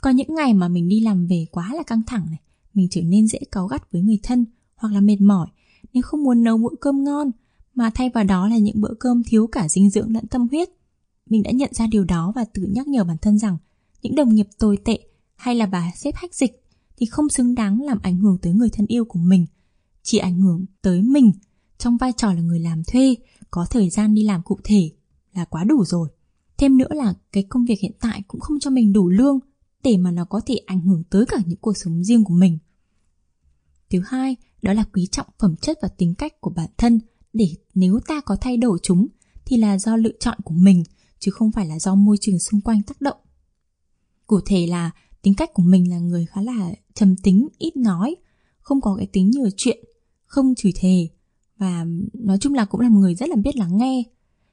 Có 0.00 0.10
những 0.10 0.34
ngày 0.34 0.54
mà 0.54 0.68
mình 0.68 0.88
đi 0.88 1.00
làm 1.00 1.26
về 1.26 1.46
quá 1.50 1.70
là 1.74 1.82
căng 1.82 2.02
thẳng 2.06 2.26
này, 2.30 2.40
mình 2.74 2.88
trở 2.90 3.00
nên 3.02 3.26
dễ 3.26 3.38
cáu 3.52 3.66
gắt 3.66 3.92
với 3.92 4.02
người 4.02 4.18
thân 4.22 4.46
hoặc 4.74 4.92
là 4.92 5.00
mệt 5.00 5.20
mỏi 5.20 5.46
nên 5.92 6.02
không 6.02 6.22
muốn 6.22 6.42
nấu 6.42 6.58
bữa 6.58 6.76
cơm 6.80 7.04
ngon 7.04 7.30
mà 7.74 7.90
thay 7.94 8.10
vào 8.14 8.24
đó 8.24 8.48
là 8.48 8.58
những 8.58 8.80
bữa 8.80 8.94
cơm 9.00 9.22
thiếu 9.26 9.46
cả 9.46 9.68
dinh 9.68 9.90
dưỡng 9.90 10.14
lẫn 10.14 10.26
tâm 10.26 10.48
huyết. 10.50 10.68
Mình 11.30 11.42
đã 11.42 11.50
nhận 11.50 11.74
ra 11.74 11.86
điều 11.86 12.04
đó 12.04 12.32
và 12.34 12.44
tự 12.44 12.62
nhắc 12.62 12.88
nhở 12.88 13.04
bản 13.04 13.16
thân 13.18 13.38
rằng 13.38 13.58
những 14.02 14.14
đồng 14.14 14.34
nghiệp 14.34 14.46
tồi 14.58 14.78
tệ 14.84 14.98
hay 15.34 15.54
là 15.54 15.66
bà 15.66 15.90
xếp 15.96 16.14
hách 16.14 16.34
dịch 16.34 16.62
thì 16.96 17.06
không 17.06 17.28
xứng 17.28 17.54
đáng 17.54 17.82
làm 17.82 17.98
ảnh 18.02 18.16
hưởng 18.16 18.38
tới 18.38 18.52
người 18.52 18.68
thân 18.72 18.86
yêu 18.86 19.04
của 19.04 19.18
mình, 19.18 19.46
chỉ 20.02 20.18
ảnh 20.18 20.40
hưởng 20.40 20.64
tới 20.82 21.02
mình 21.02 21.32
trong 21.78 21.96
vai 21.96 22.12
trò 22.16 22.32
là 22.32 22.40
người 22.40 22.60
làm 22.60 22.84
thuê, 22.84 23.14
có 23.50 23.66
thời 23.70 23.90
gian 23.90 24.14
đi 24.14 24.24
làm 24.24 24.42
cụ 24.42 24.58
thể 24.64 24.90
là 25.34 25.44
quá 25.44 25.64
đủ 25.64 25.84
rồi. 25.84 26.08
Thêm 26.58 26.78
nữa 26.78 26.88
là 26.90 27.14
cái 27.32 27.42
công 27.42 27.64
việc 27.64 27.80
hiện 27.80 27.92
tại 28.00 28.22
cũng 28.28 28.40
không 28.40 28.60
cho 28.60 28.70
mình 28.70 28.92
đủ 28.92 29.08
lương 29.08 29.38
để 29.82 29.96
mà 29.96 30.10
nó 30.10 30.24
có 30.24 30.40
thể 30.46 30.56
ảnh 30.66 30.80
hưởng 30.80 31.02
tới 31.10 31.26
cả 31.26 31.36
những 31.46 31.58
cuộc 31.58 31.76
sống 31.76 32.04
riêng 32.04 32.24
của 32.24 32.34
mình. 32.34 32.58
Thứ 33.90 34.00
hai, 34.06 34.36
đó 34.62 34.72
là 34.72 34.84
quý 34.92 35.06
trọng 35.06 35.26
phẩm 35.38 35.56
chất 35.56 35.78
và 35.82 35.88
tính 35.88 36.14
cách 36.14 36.40
của 36.40 36.50
bản 36.50 36.68
thân 36.76 37.00
để 37.32 37.54
nếu 37.74 38.00
ta 38.06 38.20
có 38.20 38.36
thay 38.40 38.56
đổi 38.56 38.78
chúng 38.82 39.06
thì 39.46 39.56
là 39.56 39.78
do 39.78 39.96
lựa 39.96 40.12
chọn 40.20 40.38
của 40.44 40.54
mình 40.54 40.84
chứ 41.18 41.30
không 41.30 41.52
phải 41.52 41.66
là 41.66 41.78
do 41.78 41.94
môi 41.94 42.16
trường 42.20 42.38
xung 42.38 42.60
quanh 42.60 42.82
tác 42.82 43.00
động. 43.00 43.16
Cụ 44.26 44.40
thể 44.46 44.66
là 44.66 44.90
tính 45.22 45.34
cách 45.34 45.50
của 45.54 45.62
mình 45.62 45.90
là 45.90 45.98
người 45.98 46.26
khá 46.26 46.42
là 46.42 46.70
trầm 46.94 47.16
tính, 47.16 47.48
ít 47.58 47.76
nói, 47.76 48.16
không 48.60 48.80
có 48.80 48.94
cái 48.96 49.06
tính 49.06 49.30
nhiều 49.30 49.48
chuyện, 49.56 49.84
không 50.24 50.54
chửi 50.54 50.72
thề 50.76 51.08
và 51.58 51.86
nói 52.12 52.38
chung 52.38 52.54
là 52.54 52.64
cũng 52.64 52.80
là 52.80 52.88
một 52.88 53.00
người 53.00 53.14
rất 53.14 53.28
là 53.28 53.36
biết 53.36 53.56
lắng 53.56 53.76
nghe. 53.76 54.02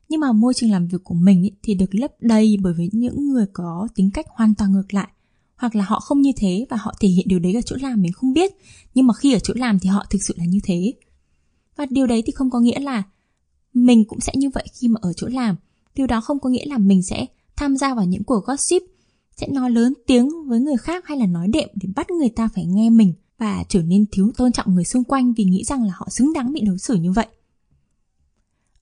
Nhưng 0.09 0.19
mà 0.19 0.31
môi 0.31 0.53
trường 0.53 0.71
làm 0.71 0.88
việc 0.88 1.03
của 1.03 1.13
mình 1.13 1.43
ý, 1.43 1.51
thì 1.63 1.74
được 1.74 1.95
lấp 1.95 2.12
đầy 2.21 2.57
bởi 2.62 2.74
với 2.74 2.89
những 2.91 3.29
người 3.29 3.45
có 3.53 3.88
tính 3.95 4.12
cách 4.12 4.25
hoàn 4.29 4.55
toàn 4.55 4.71
ngược 4.71 4.93
lại 4.93 5.07
hoặc 5.55 5.75
là 5.75 5.83
họ 5.83 6.00
không 6.00 6.21
như 6.21 6.31
thế 6.36 6.65
và 6.69 6.77
họ 6.77 6.93
thể 7.00 7.07
hiện 7.07 7.27
điều 7.27 7.39
đấy 7.39 7.53
ở 7.53 7.62
chỗ 7.62 7.75
làm 7.81 8.01
mình 8.01 8.12
không 8.12 8.33
biết 8.33 8.51
nhưng 8.93 9.07
mà 9.07 9.13
khi 9.13 9.33
ở 9.33 9.39
chỗ 9.39 9.53
làm 9.57 9.79
thì 9.79 9.89
họ 9.89 10.05
thực 10.09 10.24
sự 10.24 10.33
là 10.38 10.45
như 10.45 10.59
thế 10.63 10.93
và 11.79 11.86
điều 11.89 12.07
đấy 12.07 12.24
thì 12.25 12.31
không 12.31 12.50
có 12.50 12.59
nghĩa 12.59 12.79
là 12.79 13.03
mình 13.74 14.05
cũng 14.05 14.19
sẽ 14.19 14.33
như 14.36 14.50
vậy 14.50 14.65
khi 14.74 14.88
mà 14.88 15.00
ở 15.01 15.13
chỗ 15.13 15.27
làm. 15.27 15.55
Điều 15.95 16.07
đó 16.07 16.21
không 16.21 16.39
có 16.39 16.50
nghĩa 16.50 16.65
là 16.65 16.77
mình 16.77 17.03
sẽ 17.03 17.25
tham 17.55 17.77
gia 17.77 17.95
vào 17.95 18.05
những 18.05 18.24
cuộc 18.24 18.45
gossip, 18.45 18.81
sẽ 19.38 19.48
nói 19.48 19.71
lớn 19.71 19.93
tiếng 20.07 20.29
với 20.48 20.59
người 20.59 20.77
khác 20.77 21.07
hay 21.07 21.17
là 21.17 21.25
nói 21.25 21.48
đệm 21.48 21.69
để 21.75 21.89
bắt 21.95 22.12
người 22.12 22.29
ta 22.29 22.50
phải 22.55 22.65
nghe 22.65 22.89
mình 22.89 23.13
và 23.38 23.63
trở 23.69 23.83
nên 23.83 24.05
thiếu 24.12 24.31
tôn 24.38 24.51
trọng 24.51 24.75
người 24.75 24.83
xung 24.83 25.03
quanh 25.03 25.33
vì 25.33 25.43
nghĩ 25.43 25.63
rằng 25.63 25.83
là 25.83 25.93
họ 25.95 26.07
xứng 26.09 26.33
đáng 26.33 26.53
bị 26.53 26.62
đối 26.62 26.77
xử 26.77 26.95
như 26.95 27.12
vậy. 27.12 27.27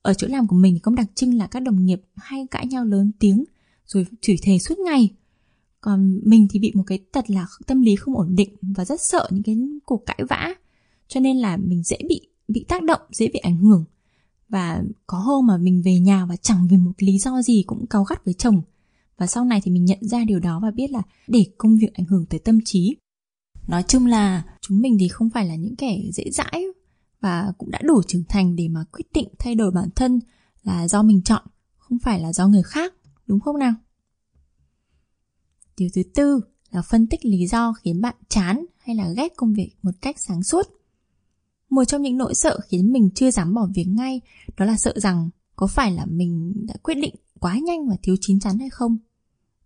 Ở 0.02 0.14
chỗ 0.14 0.28
làm 0.28 0.48
của 0.48 0.56
mình 0.56 0.80
có 0.84 0.92
đặc 0.92 1.08
trưng 1.16 1.34
là 1.34 1.48
các 1.48 1.60
đồng 1.60 1.86
nghiệp 1.86 2.02
hay 2.16 2.48
cãi 2.52 2.68
nhau 2.68 2.86
lớn 2.86 3.12
tiếng 3.20 3.44
rồi 3.86 4.06
chửi 4.22 4.38
thề 4.42 4.60
suốt 4.60 4.80
ngày. 4.80 5.14
Còn 5.82 6.20
mình 6.24 6.48
thì 6.50 6.60
bị 6.60 6.72
một 6.76 6.84
cái 6.88 6.98
tật 6.98 7.30
là 7.30 7.48
tâm 7.68 7.82
lý 7.82 7.96
không 7.96 8.18
ổn 8.18 8.36
định 8.36 8.50
và 8.62 8.86
rất 8.86 9.02
sợ 9.02 9.28
những 9.32 9.44
cái 9.44 9.58
cuộc 9.86 10.06
cãi 10.06 10.20
vã. 10.30 10.54
Cho 11.08 11.20
nên 11.20 11.38
là 11.38 11.58
mình 11.58 11.84
dễ 11.84 11.98
bị 12.10 12.22
bị 12.48 12.66
tác 12.68 12.84
động, 12.84 13.02
dễ 13.12 13.28
bị 13.34 13.40
ảnh 13.40 13.58
hưởng. 13.58 13.86
Và 14.50 14.84
có 15.08 15.18
hôm 15.18 15.48
mà 15.48 15.58
mình 15.58 15.82
về 15.86 16.00
nhà 16.00 16.26
và 16.26 16.36
chẳng 16.36 16.68
vì 16.70 16.78
một 16.78 16.92
lý 16.98 17.20
do 17.20 17.42
gì 17.42 17.64
cũng 17.68 17.88
cáu 17.88 18.04
gắt 18.04 18.26
với 18.26 18.34
chồng. 18.34 18.62
Và 19.18 19.28
sau 19.28 19.46
này 19.46 19.62
thì 19.64 19.72
mình 19.72 19.86
nhận 19.86 20.00
ra 20.02 20.24
điều 20.24 20.40
đó 20.40 20.60
và 20.60 20.72
biết 20.72 20.92
là 20.92 21.02
để 21.28 21.46
công 21.58 21.78
việc 21.78 21.94
ảnh 21.94 22.06
hưởng 22.06 22.26
tới 22.26 22.40
tâm 22.40 22.60
trí. 22.66 22.96
Nói 23.68 23.84
chung 23.88 24.06
là 24.06 24.44
chúng 24.62 24.82
mình 24.82 24.98
thì 25.00 25.08
không 25.08 25.30
phải 25.30 25.46
là 25.46 25.56
những 25.56 25.76
kẻ 25.76 26.02
dễ 26.14 26.32
dãi 26.32 26.64
và 27.22 27.54
cũng 27.58 27.72
đã 27.72 27.80
đủ 27.84 28.02
trưởng 28.08 28.24
thành 28.30 28.56
để 28.56 28.68
mà 28.68 28.84
quyết 28.92 29.06
định 29.14 29.28
thay 29.40 29.56
đổi 29.56 29.72
bản 29.72 29.90
thân 29.96 30.20
là 30.64 30.88
do 30.88 31.04
mình 31.04 31.22
chọn, 31.22 31.44
không 31.78 32.00
phải 32.00 32.20
là 32.20 32.34
do 32.34 32.48
người 32.48 32.64
khác, 32.64 32.94
đúng 33.28 33.40
không 33.40 33.58
nào? 33.58 33.74
Điều 35.78 35.90
thứ 35.96 36.02
tư 36.16 36.42
là 36.70 36.82
phân 36.82 37.08
tích 37.08 37.26
lý 37.26 37.48
do 37.48 37.74
khiến 37.74 38.02
bạn 38.02 38.16
chán 38.30 38.66
hay 38.78 38.96
là 38.96 39.10
ghét 39.18 39.34
công 39.36 39.54
việc 39.54 39.72
một 39.82 39.92
cách 40.02 40.16
sáng 40.20 40.44
suốt 40.44 40.68
một 41.70 41.86
trong 41.86 42.02
những 42.02 42.18
nỗi 42.18 42.34
sợ 42.34 42.60
khiến 42.68 42.92
mình 42.92 43.10
chưa 43.16 43.32
dám 43.32 43.54
bỏ 43.54 43.68
việc 43.76 43.88
ngay, 43.88 44.22
đó 44.58 44.66
là 44.66 44.78
sợ 44.78 44.94
rằng 44.96 45.30
có 45.56 45.68
phải 45.68 45.92
là 45.92 46.06
mình 46.06 46.54
đã 46.68 46.76
quyết 46.84 46.96
định 46.96 47.16
quá 47.40 47.58
nhanh 47.58 47.88
và 47.88 47.96
thiếu 48.04 48.16
chín 48.22 48.40
chắn 48.40 48.60
hay 48.60 48.70
không? 48.70 48.98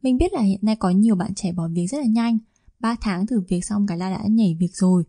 Mình 0.01 0.17
biết 0.17 0.34
là 0.34 0.41
hiện 0.41 0.60
nay 0.62 0.75
có 0.75 0.89
nhiều 0.89 1.15
bạn 1.15 1.36
trẻ 1.36 1.51
bỏ 1.51 1.67
việc 1.67 1.88
rất 1.88 1.98
là 1.98 2.05
nhanh. 2.05 2.38
3 2.79 2.96
tháng 3.01 3.27
thử 3.27 3.41
việc 3.48 3.65
xong 3.65 3.88
cái 3.88 3.98
là 3.98 4.10
đã 4.10 4.24
nhảy 4.29 4.58
việc 4.60 4.75
rồi. 4.75 5.03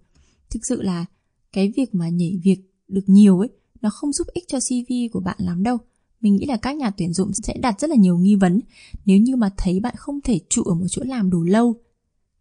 Thực 0.51 0.67
sự 0.67 0.83
là 0.83 1.05
cái 1.53 1.73
việc 1.77 1.95
mà 1.95 2.09
nhảy 2.09 2.39
việc 2.43 2.59
được 2.89 3.05
nhiều 3.07 3.39
ấy, 3.39 3.49
nó 3.81 3.91
không 3.91 4.13
giúp 4.13 4.27
ích 4.33 4.45
cho 4.49 4.59
cv 4.61 4.93
của 5.13 5.21
bạn 5.21 5.37
lắm 5.39 5.63
đâu. 5.63 5.79
Mình 6.21 6.37
nghĩ 6.37 6.47
là 6.47 6.57
các 6.57 6.77
nhà 6.77 6.91
tuyển 6.91 7.13
dụng 7.13 7.33
sẽ 7.33 7.57
đặt 7.63 7.81
rất 7.81 7.91
là 7.91 7.97
nhiều 7.97 8.19
nghi 8.19 8.35
vấn. 8.35 8.61
Nếu 9.05 9.19
như 9.19 9.37
mà 9.37 9.51
thấy 9.57 9.81
bạn 9.81 9.95
không 9.97 10.21
thể 10.21 10.41
trụ 10.49 10.63
ở 10.63 10.75
một 10.75 10.87
chỗ 10.89 11.03
làm 11.07 11.31
đủ 11.31 11.43
lâu 11.43 11.75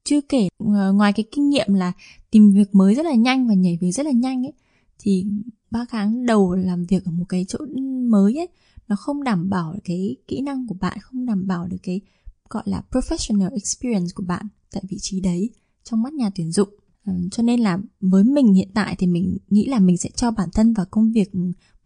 chưa 0.04 0.22
kể 0.22 0.48
ờ, 0.58 0.94
ngoài 0.94 1.14
cái 1.14 1.26
kinh 1.32 1.50
nghiệm 1.50 1.74
là 1.74 1.92
tìm 2.32 2.52
việc 2.54 2.76
mới 2.76 2.96
rất 2.96 3.06
là 3.06 3.14
nhanh 3.14 3.48
và 3.48 3.54
nhảy 3.54 3.78
việc 3.82 3.92
rất 3.92 4.06
là 4.06 4.12
nhanh 4.12 4.46
ấy, 4.46 4.54
thì 5.00 5.26
ba 5.72 5.86
tháng 5.90 6.26
đầu 6.26 6.56
làm 6.56 6.86
việc 6.86 7.06
ở 7.06 7.12
một 7.12 7.26
cái 7.30 7.46
chỗ 7.48 7.60
mới 8.10 8.38
ấy, 8.38 8.48
nó 8.88 8.96
không 8.96 9.24
đảm 9.24 9.50
bảo 9.50 9.76
cái 9.84 10.16
kỹ 10.28 10.42
năng 10.42 10.68
của 10.68 10.76
bạn, 10.82 10.98
không 11.02 11.26
đảm 11.26 11.48
bảo 11.48 11.68
được 11.68 11.78
cái, 11.84 12.02
gọi 12.50 12.64
là, 12.66 12.84
professional 12.92 13.52
experience 13.54 14.10
của 14.16 14.24
bạn 14.28 14.48
tại 14.72 14.84
vị 14.90 14.98
trí 15.02 15.20
đấy, 15.20 15.50
trong 15.84 16.02
mắt 16.02 16.14
nhà 16.14 16.30
tuyển 16.36 16.52
dụng. 16.52 16.70
Ờ, 17.06 17.14
cho 17.32 17.44
nên 17.44 17.60
là 17.60 17.78
với 18.00 18.24
mình 18.24 18.54
hiện 18.54 18.70
tại 18.74 18.96
thì 19.00 19.08
mình 19.08 19.38
nghĩ 19.50 19.68
là 19.68 19.80
mình 19.80 19.98
sẽ 19.98 20.10
cho 20.16 20.32
bản 20.32 20.50
thân 20.54 20.74
vào 20.74 20.86
công 20.92 21.12
việc 21.12 21.32
ừ, 21.32 21.40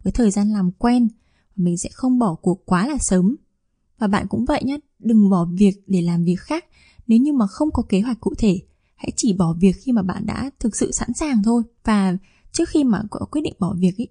với 0.03 0.11
thời 0.11 0.31
gian 0.31 0.49
làm 0.49 0.71
quen 0.71 1.07
mình 1.55 1.77
sẽ 1.77 1.89
không 1.93 2.19
bỏ 2.19 2.35
cuộc 2.35 2.65
quá 2.65 2.87
là 2.87 2.97
sớm. 2.99 3.35
Và 3.99 4.07
bạn 4.07 4.27
cũng 4.29 4.45
vậy 4.45 4.61
nhé 4.65 4.77
đừng 4.99 5.29
bỏ 5.29 5.45
việc 5.45 5.83
để 5.87 6.01
làm 6.01 6.23
việc 6.23 6.39
khác 6.39 6.65
nếu 7.07 7.19
như 7.19 7.33
mà 7.33 7.47
không 7.47 7.71
có 7.71 7.83
kế 7.89 8.01
hoạch 8.01 8.19
cụ 8.19 8.33
thể 8.37 8.59
hãy 8.95 9.11
chỉ 9.15 9.33
bỏ 9.33 9.55
việc 9.59 9.75
khi 9.83 9.91
mà 9.91 10.01
bạn 10.01 10.25
đã 10.25 10.49
thực 10.59 10.75
sự 10.75 10.91
sẵn 10.91 11.09
sàng 11.13 11.43
thôi. 11.43 11.63
Và 11.83 12.17
trước 12.51 12.69
khi 12.69 12.83
mà 12.83 13.01
có 13.09 13.25
quyết 13.31 13.41
định 13.41 13.53
bỏ 13.59 13.75
việc 13.79 13.97
ý, 13.97 14.07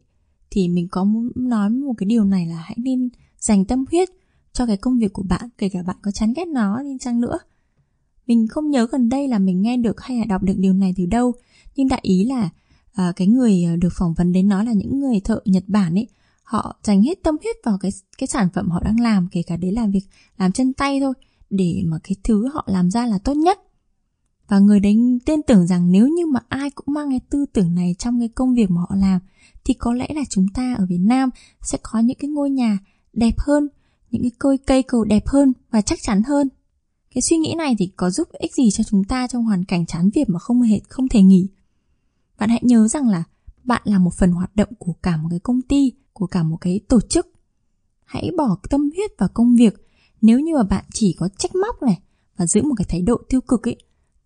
thì 0.51 0.69
mình 0.69 0.89
có 0.91 1.05
muốn 1.05 1.31
nói 1.37 1.71
một 1.71 1.95
cái 1.99 2.07
điều 2.07 2.25
này 2.25 2.47
là 2.47 2.57
hãy 2.57 2.77
nên 2.77 3.09
dành 3.39 3.65
tâm 3.65 3.85
huyết 3.91 4.09
cho 4.53 4.67
cái 4.67 4.77
công 4.77 4.99
việc 4.99 5.13
của 5.13 5.23
bạn 5.23 5.49
kể 5.59 5.69
cả 5.69 5.83
bạn 5.83 5.97
có 6.03 6.11
chán 6.11 6.33
ghét 6.37 6.49
nó 6.49 6.83
đi 6.83 6.97
chăng 7.01 7.21
nữa. 7.21 7.39
Mình 8.27 8.49
không 8.49 8.71
nhớ 8.71 8.87
gần 8.93 9.09
đây 9.09 9.29
là 9.29 9.39
mình 9.39 9.63
nghe 9.63 9.77
được 9.77 10.01
hay 10.01 10.19
là 10.19 10.25
đọc 10.25 10.43
được 10.43 10.55
điều 10.59 10.73
này 10.73 10.95
từ 10.97 11.07
đâu 11.07 11.33
nhưng 11.77 11.89
đại 11.89 12.01
ý 12.03 12.25
là 12.25 12.51
à, 12.93 13.13
cái 13.17 13.27
người 13.27 13.65
à, 13.65 13.77
được 13.77 13.93
phỏng 13.99 14.15
vấn 14.15 14.33
đến 14.33 14.49
nói 14.49 14.65
là 14.67 14.73
những 14.73 15.01
người 15.01 15.21
thợ 15.21 15.41
nhật 15.45 15.65
bản 15.67 15.95
ấy. 15.95 16.09
Họ 16.43 16.77
dành 16.83 17.03
hết 17.03 17.23
tâm 17.23 17.37
huyết 17.43 17.57
vào 17.65 17.79
cái 17.79 17.91
cái 18.19 18.27
sản 18.27 18.49
phẩm 18.55 18.71
họ 18.71 18.81
đang 18.85 19.01
làm 19.01 19.29
kể 19.33 19.43
cả 19.43 19.57
đấy 19.57 19.73
là 19.73 19.87
việc 19.87 20.05
làm 20.39 20.53
chân 20.53 20.73
tay 20.73 21.01
thôi 21.01 21.15
để 21.51 21.83
mà 21.87 21.97
cái 22.05 22.17
thứ 22.25 22.49
họ 22.55 22.65
làm 22.67 22.91
ra 22.91 23.07
là 23.07 23.19
tốt 23.19 23.35
nhất. 23.35 23.61
Và 24.49 24.59
người 24.59 24.81
đấy 24.81 24.97
tin 25.27 25.43
tưởng 25.43 25.67
rằng 25.67 25.93
nếu 25.93 26.09
như 26.09 26.27
mà 26.27 26.41
ai 26.49 26.71
cũng 26.71 26.95
mang 26.95 27.11
cái 27.11 27.21
tư 27.31 27.47
tưởng 27.53 27.75
này 27.75 27.95
trong 27.99 28.19
cái 28.19 28.29
công 28.29 28.55
việc 28.55 28.71
mà 28.71 28.81
họ 28.81 28.97
làm, 28.97 29.21
thì 29.65 29.75
có 29.75 29.93
lẽ 29.93 30.09
là 30.15 30.23
chúng 30.31 30.47
ta 30.55 30.75
ở 30.79 30.87
Việt 30.87 31.01
Nam 31.01 31.31
sẽ 31.63 31.79
có 31.83 31.99
những 31.99 32.17
cái 32.21 32.31
ngôi 32.31 32.51
nhà 32.51 32.79
đẹp 33.13 33.35
hơn, 33.39 33.69
những 34.11 34.23
cái 34.23 34.31
cây 34.39 34.59
cây 34.59 34.83
cầu 34.83 35.05
đẹp 35.05 35.27
hơn 35.27 35.53
và 35.71 35.81
chắc 35.81 35.99
chắn 36.03 36.23
hơn. 36.23 36.49
Cái 37.15 37.23
suy 37.23 37.37
nghĩ 37.37 37.55
này 37.59 37.75
thì 37.79 37.87
có 37.97 38.11
giúp 38.11 38.29
ích 38.33 38.55
gì 38.55 38.71
cho 38.71 38.85
chúng 38.85 39.05
ta 39.05 39.27
trong 39.27 39.45
hoàn 39.45 39.65
cảnh 39.65 39.87
chán 39.87 40.11
việc 40.15 40.29
mà 40.29 40.39
không 40.39 40.63
hề, 40.63 40.81
không 40.89 41.09
thể 41.09 41.23
nghỉ? 41.23 41.49
Bạn 42.39 42.51
hãy 42.51 42.61
nhớ 42.63 42.89
rằng 42.89 43.09
là 43.09 43.25
bạn 43.65 43.83
là 43.85 43.99
một 43.99 44.15
phần 44.19 44.33
hoạt 44.33 44.57
động 44.57 44.69
của 44.79 44.93
cả 44.93 45.17
một 45.17 45.29
cái 45.31 45.39
công 45.39 45.63
ty, 45.63 45.93
của 46.13 46.27
cả 46.27 46.43
một 46.43 46.57
cái 46.61 46.81
tổ 46.89 47.01
chức. 47.01 47.27
Hãy 48.05 48.31
bỏ 48.37 48.57
tâm 48.71 48.91
huyết 48.97 49.11
vào 49.19 49.29
công 49.35 49.57
việc 49.57 49.84
nếu 50.25 50.40
như 50.40 50.54
mà 50.54 50.62
bạn 50.62 50.85
chỉ 50.93 51.16
có 51.19 51.28
trách 51.38 51.54
móc 51.54 51.83
này 51.83 52.00
và 52.37 52.47
giữ 52.47 52.62
một 52.62 52.75
cái 52.76 52.87
thái 52.88 53.02
độ 53.02 53.16
tiêu 53.28 53.40
cực 53.40 53.69
ấy 53.69 53.76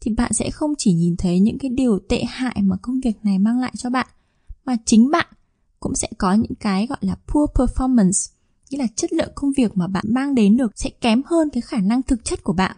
thì 0.01 0.15
bạn 0.15 0.33
sẽ 0.33 0.51
không 0.51 0.75
chỉ 0.79 0.93
nhìn 0.93 1.17
thấy 1.17 1.41
những 1.41 1.59
cái 1.59 1.71
điều 1.71 1.99
tệ 2.09 2.25
hại 2.25 2.57
mà 2.63 2.77
công 2.83 3.01
việc 3.01 3.17
này 3.23 3.39
mang 3.39 3.61
lại 3.61 3.73
cho 3.77 3.91
bạn 3.91 4.07
mà 4.65 4.77
chính 4.85 5.11
bạn 5.11 5.27
cũng 5.81 5.95
sẽ 5.95 6.09
có 6.19 6.33
những 6.33 6.55
cái 6.61 6.87
gọi 6.87 6.99
là 7.01 7.17
poor 7.27 7.51
performance 7.51 8.33
nghĩa 8.71 8.79
là 8.79 8.87
chất 8.97 9.13
lượng 9.13 9.33
công 9.35 9.53
việc 9.57 9.77
mà 9.77 9.87
bạn 9.87 10.05
mang 10.09 10.35
đến 10.35 10.57
được 10.57 10.73
sẽ 10.77 10.91
kém 11.01 11.23
hơn 11.27 11.51
cái 11.51 11.61
khả 11.61 11.81
năng 11.81 12.03
thực 12.03 12.25
chất 12.25 12.45
của 12.45 12.53
bạn. 12.53 12.77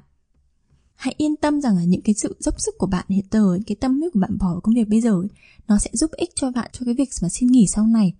Hãy 0.94 1.14
yên 1.18 1.36
tâm 1.36 1.60
rằng 1.60 1.76
là 1.76 1.84
những 1.84 2.00
cái 2.02 2.14
sự 2.14 2.36
dốc 2.38 2.54
sức 2.58 2.74
của 2.78 2.86
bạn 2.86 3.04
hiện 3.08 3.24
giờ 3.30 3.58
cái 3.66 3.76
tâm 3.80 4.00
huyết 4.00 4.12
của 4.12 4.20
bạn 4.20 4.38
bỏ 4.38 4.46
vào 4.52 4.60
công 4.60 4.74
việc 4.74 4.88
bây 4.88 5.00
giờ 5.00 5.10
ấy, 5.10 5.28
nó 5.68 5.78
sẽ 5.78 5.90
giúp 5.92 6.10
ích 6.16 6.30
cho 6.34 6.50
bạn 6.50 6.70
cho 6.72 6.84
cái 6.84 6.94
việc 6.94 7.08
mà 7.22 7.28
xin 7.28 7.48
nghỉ 7.50 7.66
sau 7.66 7.86
này 7.86 8.14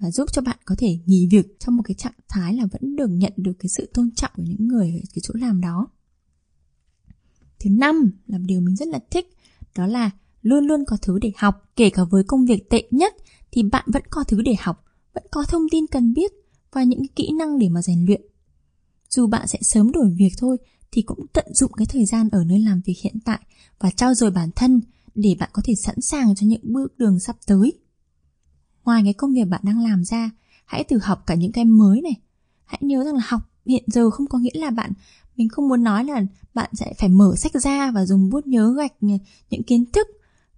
và 0.00 0.10
giúp 0.10 0.32
cho 0.32 0.42
bạn 0.42 0.56
có 0.64 0.74
thể 0.78 0.98
nghỉ 1.06 1.26
việc 1.26 1.60
trong 1.60 1.76
một 1.76 1.82
cái 1.82 1.94
trạng 1.94 2.12
thái 2.28 2.54
là 2.54 2.66
vẫn 2.66 2.96
được 2.96 3.08
nhận 3.10 3.32
được 3.36 3.52
cái 3.58 3.68
sự 3.68 3.90
tôn 3.94 4.10
trọng 4.10 4.30
của 4.36 4.42
những 4.42 4.68
người 4.68 4.86
ở 4.86 5.06
cái 5.14 5.20
chỗ 5.22 5.34
làm 5.34 5.60
đó. 5.60 5.88
Thứ 7.60 7.70
năm 7.70 8.10
là 8.26 8.38
điều 8.38 8.60
mình 8.60 8.76
rất 8.76 8.88
là 8.88 8.98
thích, 9.10 9.36
đó 9.76 9.86
là 9.86 10.10
luôn 10.42 10.66
luôn 10.66 10.84
có 10.86 10.96
thứ 11.02 11.18
để 11.18 11.32
học. 11.36 11.70
Kể 11.76 11.90
cả 11.90 12.04
với 12.04 12.24
công 12.24 12.46
việc 12.46 12.70
tệ 12.70 12.88
nhất 12.90 13.14
thì 13.52 13.62
bạn 13.62 13.84
vẫn 13.92 14.02
có 14.10 14.24
thứ 14.24 14.42
để 14.42 14.54
học, 14.60 14.84
vẫn 15.14 15.24
có 15.30 15.44
thông 15.48 15.68
tin 15.70 15.86
cần 15.86 16.14
biết 16.14 16.32
và 16.72 16.82
những 16.82 17.08
kỹ 17.16 17.30
năng 17.38 17.58
để 17.58 17.68
mà 17.68 17.82
rèn 17.82 18.04
luyện. 18.06 18.22
Dù 19.08 19.26
bạn 19.26 19.48
sẽ 19.48 19.58
sớm 19.62 19.92
đổi 19.92 20.10
việc 20.18 20.32
thôi 20.38 20.56
thì 20.92 21.02
cũng 21.02 21.26
tận 21.32 21.44
dụng 21.54 21.72
cái 21.72 21.86
thời 21.86 22.04
gian 22.04 22.28
ở 22.32 22.44
nơi 22.44 22.58
làm 22.58 22.80
việc 22.84 22.96
hiện 23.02 23.20
tại 23.24 23.40
và 23.78 23.90
trao 23.90 24.14
dồi 24.14 24.30
bản 24.30 24.50
thân 24.56 24.80
để 25.14 25.36
bạn 25.38 25.50
có 25.52 25.62
thể 25.64 25.74
sẵn 25.74 26.00
sàng 26.00 26.34
cho 26.34 26.46
những 26.46 26.72
bước 26.72 26.98
đường 26.98 27.20
sắp 27.20 27.36
tới 27.46 27.72
ngoài 28.84 29.00
cái 29.04 29.12
công 29.12 29.32
việc 29.32 29.44
bạn 29.44 29.60
đang 29.64 29.80
làm 29.80 30.04
ra, 30.04 30.30
hãy 30.64 30.84
thử 30.84 30.98
học 31.02 31.22
cả 31.26 31.34
những 31.34 31.52
cái 31.52 31.64
mới 31.64 32.02
này. 32.02 32.14
Hãy 32.64 32.78
nhớ 32.82 33.04
rằng 33.04 33.14
là 33.14 33.22
học 33.24 33.42
hiện 33.66 33.84
giờ 33.86 34.10
không 34.10 34.26
có 34.26 34.38
nghĩa 34.38 34.54
là 34.54 34.70
bạn, 34.70 34.92
mình 35.36 35.48
không 35.48 35.68
muốn 35.68 35.82
nói 35.82 36.04
là 36.04 36.22
bạn 36.54 36.70
sẽ 36.72 36.94
phải 36.98 37.08
mở 37.08 37.34
sách 37.36 37.52
ra 37.52 37.90
và 37.90 38.06
dùng 38.06 38.30
bút 38.30 38.46
nhớ 38.46 38.74
gạch 38.76 39.00
ừ, 39.00 39.08
những 39.50 39.62
kiến 39.62 39.84
thức. 39.92 40.06